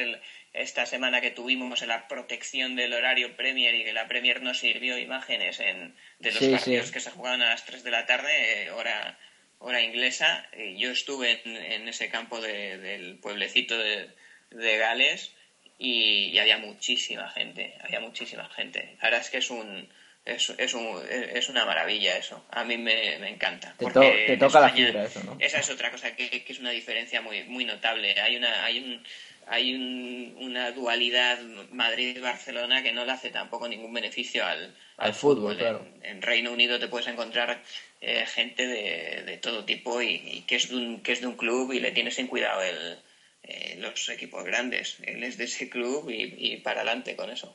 esta 0.53 0.85
semana 0.85 1.19
que 1.19 1.31
tuvimos 1.31 1.81
en 1.81 1.89
la 1.89 2.07
protección 2.07 2.75
del 2.75 2.93
horario 2.93 3.35
Premier 3.35 3.73
y 3.73 3.83
que 3.83 3.93
la 3.93 4.07
Premier 4.07 4.41
no 4.41 4.53
sirvió 4.53 4.97
imágenes 4.99 5.59
en, 5.59 5.95
de 6.19 6.31
los 6.31 6.43
partidos 6.43 6.91
que 6.91 6.99
se 6.99 7.11
jugaban 7.11 7.41
a 7.41 7.49
las 7.49 7.65
3 7.65 7.83
de 7.83 7.91
la 7.91 8.05
tarde, 8.05 8.63
eh, 8.63 8.71
hora, 8.71 9.17
hora 9.57 9.81
inglesa, 9.81 10.47
eh, 10.51 10.75
yo 10.77 10.91
estuve 10.91 11.41
en, 11.43 11.87
ese 11.87 12.09
campo 12.09 12.39
del 12.39 13.17
pueblecito 13.17 13.77
de, 13.77 14.09
de 14.51 14.77
Gales 14.77 15.33
y, 15.79 16.37
había 16.37 16.57
muchísima 16.59 17.29
gente, 17.29 17.75
había 17.81 17.99
muchísima 17.99 18.47
gente. 18.49 18.95
La 19.01 19.09
verdad 19.09 19.21
es 19.21 19.29
que 19.31 19.37
es 19.39 19.49
un, 19.49 19.89
es, 20.23 20.53
es, 20.57 20.73
un, 20.75 21.01
es 21.09 21.49
una 21.49 21.65
maravilla 21.65 22.15
eso. 22.15 22.45
A 22.51 22.63
mí 22.63 22.77
me, 22.77 23.17
me 23.17 23.29
encanta. 23.29 23.75
Te, 23.77 24.25
te 24.27 24.37
toca 24.37 24.59
la 24.59 24.69
fibra 24.69 25.05
eso, 25.05 25.23
¿no? 25.23 25.35
Esa 25.39 25.59
es 25.59 25.69
otra 25.71 25.89
cosa 25.89 26.15
que, 26.15 26.29
que, 26.43 26.53
es 26.53 26.59
una 26.59 26.71
diferencia 26.71 27.21
muy, 27.21 27.43
muy 27.45 27.65
notable. 27.65 28.19
Hay 28.21 28.35
una, 28.35 28.63
hay 28.63 28.79
un, 28.79 29.03
hay 29.47 29.75
un, 29.75 30.35
una 30.39 30.71
dualidad 30.71 31.39
Madrid-Barcelona 31.71 32.83
que 32.83 32.91
no 32.91 33.05
le 33.05 33.11
hace 33.11 33.29
tampoco 33.29 33.67
ningún 33.67 33.93
beneficio 33.93 34.45
al, 34.45 34.73
al, 34.97 35.13
fútbol. 35.13 35.57
claro. 35.57 35.85
en, 36.01 36.21
Reino 36.21 36.51
Unido 36.51 36.79
te 36.79 36.87
puedes 36.87 37.07
encontrar 37.07 37.61
eh, 38.01 38.25
gente 38.25 38.67
de, 38.67 39.23
de 39.25 39.37
todo 39.37 39.65
tipo 39.65 40.01
y, 40.01 40.21
y, 40.25 40.41
que, 40.47 40.55
es 40.55 40.69
de 40.69 40.75
un, 40.75 41.01
que 41.01 41.13
es 41.13 41.21
de 41.21 41.27
un 41.27 41.37
club 41.37 41.71
y 41.73 41.79
le 41.79 41.91
tienes 41.91 42.17
en 42.19 42.27
cuidado 42.27 42.61
el, 42.61 42.97
eh, 43.43 43.75
los 43.79 44.07
equipos 44.07 44.45
grandes. 44.45 44.97
Él 45.03 45.23
es 45.23 45.37
de 45.37 45.45
ese 45.45 45.69
club 45.69 46.09
y, 46.09 46.57
para 46.57 46.81
adelante 46.81 47.15
con 47.15 47.29
eso. 47.29 47.53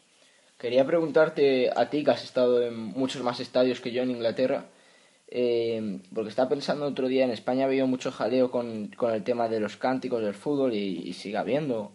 Quería 0.58 0.84
preguntarte 0.84 1.70
a 1.74 1.88
ti, 1.88 2.04
que 2.04 2.10
has 2.10 2.24
estado 2.24 2.62
en 2.62 2.76
muchos 2.76 3.22
más 3.22 3.40
estadios 3.40 3.80
que 3.80 3.92
yo 3.92 4.02
en 4.02 4.10
Inglaterra, 4.10 4.66
eh, 5.30 6.00
porque 6.14 6.30
estaba 6.30 6.48
pensando 6.48 6.86
otro 6.86 7.08
día, 7.08 7.24
en 7.24 7.30
España 7.30 7.64
ha 7.64 7.66
habido 7.66 7.86
mucho 7.86 8.10
jaleo 8.10 8.50
con, 8.50 8.88
con 8.96 9.12
el 9.12 9.24
tema 9.24 9.48
de 9.48 9.60
los 9.60 9.76
cánticos 9.76 10.22
del 10.22 10.34
fútbol 10.34 10.74
y, 10.74 11.12
sigue 11.12 11.36
habiendo, 11.36 11.92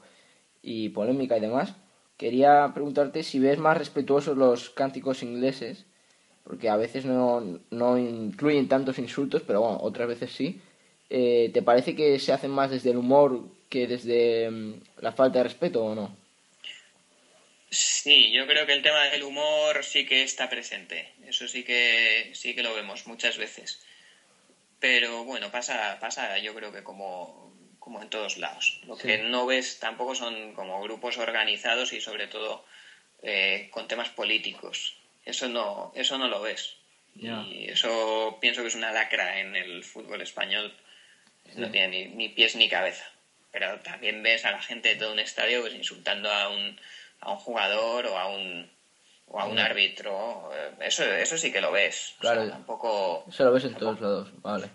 y 0.62 0.90
polémica 0.90 1.38
y 1.38 1.42
demás. 1.42 1.76
Quería 2.18 2.72
preguntarte 2.74 3.24
si 3.24 3.40
ves 3.40 3.58
más 3.60 3.78
respetuosos 3.78 4.38
los 4.38 4.70
cánticos 4.70 5.24
ingleses, 5.24 5.86
porque 6.44 6.70
a 6.70 6.78
veces 6.78 7.06
no, 7.06 7.60
no 7.72 7.98
incluyen 7.98 8.68
tantos 8.68 9.00
insultos, 9.00 9.42
pero 9.46 9.62
bueno, 9.62 9.80
otras 9.82 10.08
veces 10.08 10.32
sí. 10.32 10.62
Eh, 11.10 11.52
¿Te 11.54 11.62
parece 11.62 11.96
que 11.96 12.20
se 12.20 12.34
hacen 12.34 12.52
más 12.52 12.72
desde 12.72 12.92
el 12.92 12.98
humor 12.98 13.44
que 13.70 13.88
desde 13.88 14.50
mm, 14.50 14.74
la 15.02 15.12
falta 15.12 15.40
de 15.40 15.44
respeto 15.46 15.84
o 15.84 15.96
no? 15.96 16.23
Sí, 17.74 18.32
yo 18.32 18.46
creo 18.46 18.68
que 18.68 18.74
el 18.74 18.84
tema 18.84 19.06
del 19.06 19.24
humor 19.24 19.84
sí 19.84 20.06
que 20.06 20.22
está 20.22 20.48
presente. 20.48 21.12
Eso 21.26 21.48
sí 21.48 21.64
que 21.64 22.30
sí 22.34 22.54
que 22.54 22.62
lo 22.62 22.76
vemos 22.76 23.08
muchas 23.08 23.38
veces. 23.38 23.82
Pero 24.80 25.24
bueno, 25.24 25.50
pasa, 25.50 25.98
pasa 26.00 26.38
yo 26.38 26.54
creo 26.54 26.72
que 26.72 26.84
como, 26.84 27.52
como 27.80 28.02
en 28.02 28.10
todos 28.10 28.38
lados. 28.38 28.80
Lo 28.86 28.96
que 28.96 29.18
no 29.18 29.48
ves 29.48 29.80
tampoco 29.80 30.14
son 30.14 30.54
como 30.54 30.82
grupos 30.84 31.18
organizados 31.18 31.94
y 31.94 32.02
sobre 32.02 32.28
todo 32.28 32.64
eh, 33.24 33.70
con 33.72 33.88
temas 33.88 34.10
políticos. 34.10 34.96
Eso 35.26 35.50
no, 35.50 35.92
eso 35.96 36.20
no 36.20 36.28
lo 36.28 36.42
ves. 36.42 36.76
Y 37.16 37.70
eso 37.70 38.38
pienso 38.40 38.62
que 38.62 38.68
es 38.68 38.76
una 38.76 38.92
lacra 38.92 39.40
en 39.40 39.56
el 39.56 39.84
fútbol 39.84 40.22
español. 40.22 40.76
No 41.56 41.72
tiene 41.72 42.08
ni 42.08 42.30
pies 42.30 42.56
ni 42.56 42.70
cabeza 42.70 43.14
pero 43.54 43.80
también 43.82 44.24
ves 44.24 44.46
a 44.46 44.52
la 44.52 44.62
gente 44.64 44.90
de 44.90 44.96
todo 44.96 45.14
un 45.14 45.20
estadio 45.20 45.62
pues, 45.62 45.76
insultando 45.76 46.32
a 46.32 46.50
un, 46.50 46.76
a 47.24 47.32
un 47.32 47.38
jugador 47.38 48.06
o 48.08 48.18
a 48.18 48.28
un, 48.28 48.70
o 49.28 49.40
a 49.40 49.46
un 49.46 49.60
árbitro. 49.60 50.50
Eso, 50.80 51.04
eso 51.04 51.38
sí 51.38 51.52
que 51.52 51.62
lo 51.62 51.72
ves. 51.72 52.16
Claro. 52.20 52.48
tampoco... 52.50 53.26
Eso 53.28 53.44
lo 53.46 53.54
ves 53.54 53.66
en 53.66 53.76
todos 53.76 54.00
lados, 54.02 54.30
vale. 54.42 54.70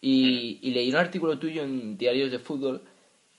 Y, 0.00 0.58
y, 0.62 0.70
leí 0.72 0.90
un 0.90 0.96
artículo 0.96 1.38
tuyo 1.38 1.62
en 1.62 1.96
Diarios 1.96 2.30
de 2.30 2.38
Fútbol 2.38 2.82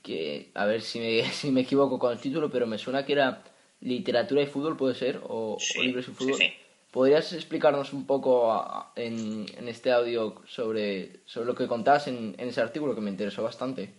que, 0.01 0.49
a 0.53 0.65
ver 0.65 0.81
si 0.81 0.99
me, 0.99 1.23
si 1.31 1.51
me 1.51 1.61
equivoco 1.61 1.99
con 1.99 2.11
el 2.11 2.19
título, 2.19 2.49
pero 2.49 2.65
me 2.65 2.77
suena 2.77 3.05
que 3.05 3.13
era 3.13 3.43
literatura 3.81 4.41
y 4.41 4.47
fútbol, 4.47 4.77
puede 4.77 4.95
ser, 4.95 5.19
o, 5.23 5.57
libros 5.81 6.07
y 6.07 6.11
fútbol. 6.11 6.35
Sí, 6.35 6.53
¿Podrías 6.91 7.33
explicarnos 7.33 7.91
un 7.91 8.07
poco 8.07 8.89
en, 8.95 9.45
en, 9.57 9.67
este 9.67 9.91
audio 9.91 10.41
sobre, 10.47 11.19
sobre 11.25 11.45
lo 11.45 11.53
que 11.53 11.67
contabas 11.67 12.07
en, 12.07 12.35
en 12.37 12.47
ese 12.47 12.61
artículo 12.61 12.95
que 12.95 13.01
me 13.01 13.09
interesó 13.09 13.43
bastante? 13.43 13.93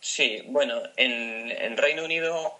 Sí, 0.00 0.42
bueno, 0.46 0.80
en, 0.96 1.50
en 1.50 1.76
Reino 1.76 2.04
Unido 2.04 2.52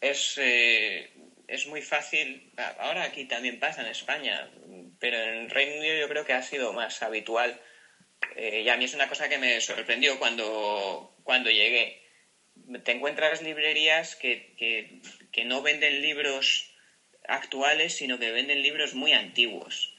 es, 0.00 0.38
eh, 0.38 1.10
es 1.48 1.66
muy 1.66 1.82
fácil, 1.82 2.52
ahora 2.78 3.04
aquí 3.04 3.24
también 3.24 3.58
pasa 3.58 3.82
en 3.82 3.88
España, 3.88 4.50
pero 4.98 5.18
en 5.18 5.50
Reino 5.50 5.76
Unido 5.76 5.98
yo 5.98 6.08
creo 6.08 6.24
que 6.24 6.32
ha 6.32 6.42
sido 6.42 6.72
más 6.72 7.02
habitual 7.02 7.60
eh, 8.34 8.62
y 8.64 8.68
a 8.68 8.76
mí 8.76 8.84
es 8.84 8.94
una 8.94 9.08
cosa 9.08 9.28
que 9.28 9.38
me 9.38 9.60
sorprendió 9.60 10.18
cuando, 10.18 11.14
cuando 11.22 11.50
llegué. 11.50 12.02
Te 12.84 12.92
encuentras 12.92 13.42
librerías 13.42 14.16
que, 14.16 14.54
que, 14.56 15.00
que 15.32 15.44
no 15.44 15.62
venden 15.62 16.02
libros 16.02 16.70
actuales, 17.28 17.96
sino 17.96 18.18
que 18.18 18.32
venden 18.32 18.62
libros 18.62 18.94
muy 18.94 19.12
antiguos. 19.12 19.94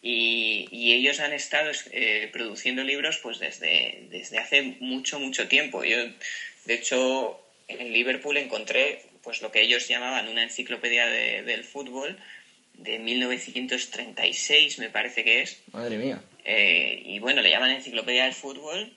Y, 0.00 0.92
ellos 0.92 1.20
han 1.20 1.32
estado 1.32 1.70
eh, 1.92 2.28
produciendo 2.32 2.82
libros 2.82 3.18
pues 3.18 3.38
desde, 3.38 4.06
desde 4.10 4.38
hace 4.38 4.62
mucho, 4.80 5.18
mucho 5.20 5.48
tiempo. 5.48 5.84
Yo, 5.84 5.96
de 6.64 6.74
hecho, 6.74 7.40
en 7.68 7.92
Liverpool 7.92 8.36
encontré 8.36 9.02
pues 9.28 9.42
lo 9.42 9.52
que 9.52 9.60
ellos 9.60 9.86
llamaban 9.86 10.26
una 10.28 10.42
enciclopedia 10.42 11.06
del 11.06 11.62
fútbol 11.62 12.18
de 12.72 12.98
1936, 12.98 14.78
me 14.78 14.88
parece 14.88 15.22
que 15.22 15.42
es. 15.42 15.62
Madre 15.70 15.98
mía. 15.98 16.22
Eh, 16.44 17.02
y 17.04 17.18
bueno, 17.18 17.42
le 17.42 17.50
llaman 17.50 17.72
enciclopedia 17.72 18.24
del 18.24 18.32
fútbol 18.32 18.96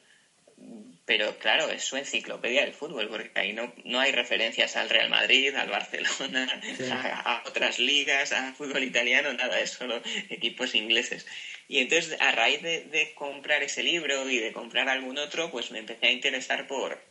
pero 1.06 1.38
claro, 1.40 1.70
es 1.70 1.84
su 1.84 1.98
enciclopedia 1.98 2.62
del 2.62 2.74
fútbol, 2.74 3.10
porque 3.10 3.38
ahí 3.38 3.52
no, 3.52 3.74
no 3.84 4.00
hay 4.00 4.14
referencias 4.14 4.78
al 4.78 4.90
Real 4.90 5.10
Madrid, 5.10 5.54
al 5.56 5.68
Barcelona, 5.70 6.48
a, 7.26 7.44
otras 7.46 7.80
ligas, 7.80 8.32
al 8.32 8.54
fútbol 8.54 8.84
italiano, 8.84 9.34
nada, 9.34 9.60
es 9.60 9.72
solo 9.72 10.02
equipos 10.30 10.74
ingleses. 10.74 11.28
Y 11.68 11.80
entonces, 11.80 12.16
a 12.22 12.32
raíz 12.32 12.62
de, 12.62 13.12
comprar 13.16 13.62
ese 13.62 13.84
libro 13.84 14.30
y 14.30 14.38
de 14.38 14.54
comprar 14.54 14.88
algún 14.88 15.18
otro, 15.18 15.52
pues 15.52 15.72
me 15.72 15.80
empecé 15.80 16.08
a 16.08 16.12
interesar 16.12 16.66
por, 16.68 17.02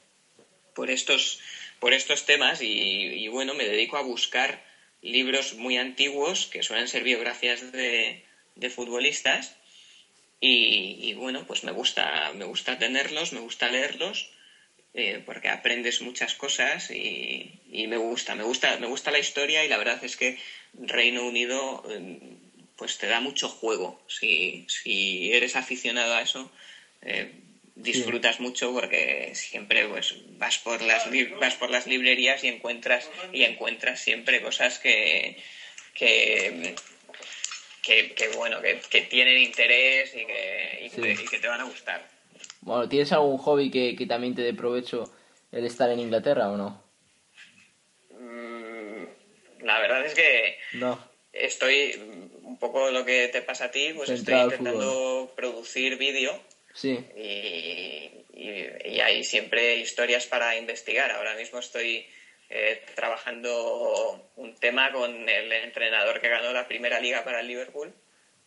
por, 0.75 0.91
estos, 0.91 1.41
por 1.81 1.95
estos 1.95 2.25
temas 2.25 2.61
y, 2.61 3.27
bueno, 3.29 3.55
me 3.55 3.67
dedico 3.67 3.97
a 3.97 4.03
buscar 4.03 4.61
libros 5.03 5.55
muy 5.55 5.77
antiguos 5.79 6.47
que 6.47 6.63
suelen 6.63 6.89
ser 6.89 7.03
biografías 7.03 7.73
de, 7.73 8.19
de 8.55 8.71
futbolistas 8.71 9.57
y, 10.41 11.13
bueno, 11.15 11.45
pues 11.45 11.65
me 11.65 11.73
gusta, 11.73 12.33
me 12.33 12.45
gusta 12.45 12.79
tenerlos, 12.79 13.33
me 13.33 13.41
gusta 13.41 13.69
leerlos. 13.69 14.29
Eh, 14.93 15.21
porque 15.25 15.49
aprendes 15.49 16.01
muchas 16.01 16.35
cosas 16.35 16.91
y, 16.91 17.61
y, 17.71 17.87
me 17.87 17.97
gusta, 17.97 18.35
me 18.35 18.43
gusta, 18.43 18.77
me 18.77 18.89
gusta 18.89 19.13
la 19.13 19.21
historia 19.21 19.65
y 19.65 19.69
la 19.69 19.77
verdad 19.79 20.03
es 20.03 20.17
que 20.17 20.35
Reino 20.73 21.25
Unido 21.25 21.81
em, 21.89 22.19
pues 22.75 22.99
te 22.99 23.07
da 23.07 23.21
mucho 23.21 23.49
juego. 23.49 23.97
Si, 24.09 24.65
si 24.67 25.33
eres 25.33 25.55
aficionado 25.55 26.13
a 26.15 26.23
eso, 26.23 26.51
eh, 27.03 27.29
disfrutas 27.83 28.41
mucho 28.41 28.73
porque 28.73 29.33
siempre 29.35 29.87
pues 29.87 30.15
vas 30.39 30.59
por 30.59 30.83
las 30.83 31.09
vas 31.39 31.55
por 31.55 31.71
las 31.71 31.87
librerías 31.87 32.45
y 32.45 32.49
encuentras 32.49 33.11
y 33.33 33.43
encuentras 33.43 34.01
siempre 34.01 34.43
cosas 34.43 34.79
que 34.79 35.37
que, 35.95 36.75
que, 37.83 38.29
bueno 38.37 38.61
que, 38.61 38.81
que, 38.89 39.03
tienen 39.03 39.39
interés 39.39 40.15
y 40.15 40.25
que, 40.25 40.91
y, 40.93 41.27
que 41.27 41.39
te 41.39 41.49
van 41.49 41.61
a 41.61 41.65
gustar. 41.65 42.07
Bueno 42.61 42.89
tienes 42.89 43.13
algún 43.13 43.39
hobby 43.39 43.71
que, 43.71 43.97
que 43.97 44.07
también 44.07 44.35
te 44.35 44.43
dé 44.43 44.55
provecho 44.55 45.13
el 45.53 45.65
estar 45.65 45.91
en 45.91 46.01
Inglaterra 46.01 46.51
o 46.51 46.57
no 46.57 46.83
mm, 48.11 49.65
la 49.65 49.81
verdad 49.81 50.05
es 50.07 50.15
que 50.15 50.59
no. 50.75 50.99
estoy 51.33 51.99
un 52.43 52.59
poco 52.59 52.91
lo 52.91 53.05
que 53.05 53.29
te 53.29 53.43
pasa 53.43 53.67
a 53.67 53.71
ti 53.71 53.93
pues 53.95 54.11
estoy 54.11 54.35
intentando 54.35 55.33
producir 55.35 55.97
vídeo 55.97 56.41
Sí. 56.75 56.99
Y, 57.17 58.11
y, 58.33 59.01
hay 59.01 59.25
siempre 59.25 59.77
historias 59.77 60.27
para 60.27 60.57
investigar. 60.57 61.11
Ahora 61.11 61.35
mismo 61.35 61.59
estoy 61.59 62.07
eh, 62.49 62.83
trabajando 62.95 64.29
un 64.37 64.55
tema 64.57 64.91
con 64.93 65.29
el 65.29 65.53
entrenador 65.53 66.21
que 66.21 66.29
ganó 66.29 66.53
la 66.53 66.67
primera 66.67 67.01
liga 67.01 67.25
para 67.25 67.41
el 67.41 67.49
Liverpool, 67.49 67.93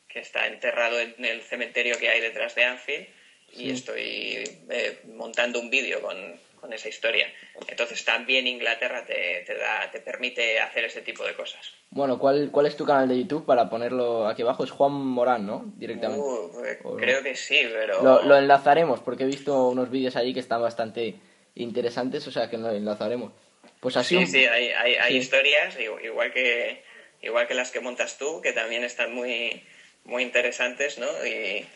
que 0.08 0.20
está 0.20 0.48
enterrado 0.48 1.00
en 1.00 1.24
el 1.24 1.42
cementerio 1.42 1.98
que 1.98 2.10
hay 2.10 2.20
detrás 2.20 2.54
de 2.56 2.66
Anfield, 2.66 3.08
y 3.54 3.70
estoy 3.70 4.44
eh, 4.70 4.98
montando 5.04 5.60
un 5.60 5.70
vídeo 5.70 6.02
con, 6.02 6.40
con 6.64 6.72
esa 6.72 6.88
historia. 6.88 7.28
Entonces 7.68 8.06
también 8.06 8.48
Inglaterra 8.48 9.06
te, 9.06 9.44
te, 9.46 9.54
da, 9.54 9.92
te 9.92 10.00
permite 10.00 10.62
hacer 10.62 10.86
ese 10.86 11.02
tipo 11.02 11.26
de 11.26 11.34
cosas. 11.34 11.74
Bueno, 11.90 12.18
¿cuál, 12.18 12.52
¿cuál 12.52 12.68
es 12.68 12.78
tu 12.78 12.86
canal 12.86 13.10
de 13.10 13.18
YouTube 13.18 13.46
para 13.46 13.70
ponerlo 13.70 14.26
aquí 14.28 14.44
abajo? 14.44 14.64
Es 14.64 14.72
Juan 14.72 14.94
Morán, 14.94 15.46
¿no? 15.46 15.74
Directamente. 15.76 16.24
Uh, 16.24 16.64
eh, 16.64 16.80
creo 16.98 17.22
que 17.22 17.36
sí, 17.36 17.68
pero... 17.70 18.24
Lo, 18.24 18.38
enlazaremos 18.38 19.02
porque 19.02 19.24
he 19.24 19.28
visto 19.28 19.68
unos 19.68 19.92
vídeos 19.92 20.16
allí 20.16 20.34
que 20.34 20.40
están 20.40 20.62
bastante 20.62 21.16
interesantes, 21.56 22.26
o 22.28 22.32
sea 22.32 22.50
que 22.50 22.58
lo 22.58 22.72
enlazaremos. 22.72 23.34
Pues 23.82 23.98
así... 23.98 24.18
Sí, 24.20 24.28
sí, 24.28 24.46
hay, 24.46 24.70
hay, 24.70 24.96
hay 24.96 25.18
historias, 25.18 25.78
igual 25.78 26.32
que, 26.32 26.82
igual 27.22 27.46
que 27.46 27.56
las 27.56 27.72
que 27.72 27.82
montas 27.82 28.18
tú, 28.18 28.40
que 28.42 28.54
también 28.54 28.86
están 28.86 29.14
muy, 29.14 29.62
muy 30.06 30.24
interesantes, 30.24 30.98
¿no? 30.98 31.08
Y 31.28 31.68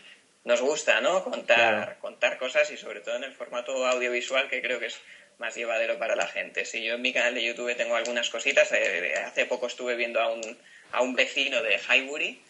nos 0.47 0.61
gusta, 0.61 1.01
¿no? 1.01 1.25
Contar, 1.25 1.97
contar 1.99 2.37
cosas 2.37 2.71
y 2.71 2.77
sobre 2.77 3.01
todo 3.01 3.17
en 3.17 3.25
el 3.25 3.33
formato 3.33 3.85
audiovisual 3.85 4.47
que 4.47 4.61
creo 4.61 4.79
que 4.79 4.85
es 4.85 4.97
más 5.39 5.53
llevadero 5.55 5.99
para 5.99 6.15
la 6.15 6.25
gente. 6.25 6.63
Si 6.63 6.83
yo 6.83 6.95
en 6.95 7.01
mi 7.01 7.11
canal 7.11 7.35
de 7.35 7.43
YouTube 7.43 7.75
tengo 7.75 7.97
algunas 7.97 8.29
cositas, 8.29 8.71
eh, 8.71 9.13
hace 9.25 9.45
poco 9.45 9.67
estuve 9.67 9.97
viendo 9.97 10.21
a 10.21 10.31
un, 10.31 10.57
a 10.93 11.01
un 11.01 11.15
vecino 11.15 11.61
de 11.61 11.77
Highbury, 11.77 12.41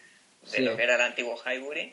de 0.52 0.60
lo 0.60 0.76
que 0.76 0.84
era 0.84 0.94
el 0.94 1.00
antiguo 1.00 1.36
Highbury, 1.44 1.92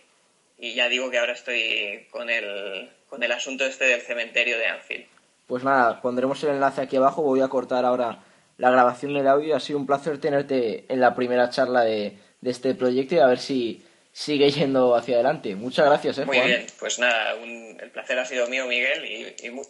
y 0.60 0.76
ya 0.76 0.88
digo 0.90 1.10
que 1.10 1.18
ahora 1.18 1.34
estoy 1.34 2.08
con 2.12 2.30
el, 2.30 2.92
con 3.10 3.24
el 3.24 3.32
asunto 3.32 3.66
este 3.66 3.86
del 3.86 4.02
cementerio 4.02 4.60
de 4.60 4.68
Anfield. 4.68 5.06
Pues 5.48 5.64
nada, 5.64 6.02
pondremos 6.02 6.42
el 6.44 6.52
enlace 6.52 6.82
aquí 6.82 6.98
abajo, 6.98 7.24
voy 7.24 7.42
a 7.42 7.48
cortar 7.48 7.84
ahora 7.84 8.20
la 8.58 8.70
grabación 8.70 9.16
del 9.16 9.28
audio. 9.28 9.56
Ha 9.56 9.60
sido 9.60 9.80
un 9.80 9.88
placer 9.88 10.20
tenerte 10.20 10.86
en 10.88 11.02
la 11.02 11.16
primera 11.16 11.50
charla 11.50 11.84
de, 11.84 12.18
de 12.42 12.52
este 12.52 12.76
proyecto 12.76 13.16
y 13.16 13.20
a 13.20 13.28
ver 13.28 13.40
si 13.40 13.84
sigue 14.16 14.50
yendo 14.50 14.96
hacia 14.96 15.16
adelante. 15.16 15.56
Muchas 15.56 15.86
gracias, 15.86 16.20
¿eh, 16.20 16.26
Muy 16.26 16.40
bien, 16.40 16.66
pues 16.80 17.00
nada, 17.00 17.34
el 17.34 17.92
placer 17.92 18.18
ha 18.18 18.24
sido 18.24 18.48
mío, 18.48 18.66
Miguel, 18.66 19.04
y, 19.06 19.46
y 19.46 19.50
muy, 19.50 19.66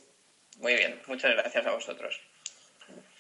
muy 0.60 0.76
bien. 0.76 1.02
Muchas 1.08 1.32
gracias 1.32 1.66
a 1.66 1.72
vosotros. 1.72 2.22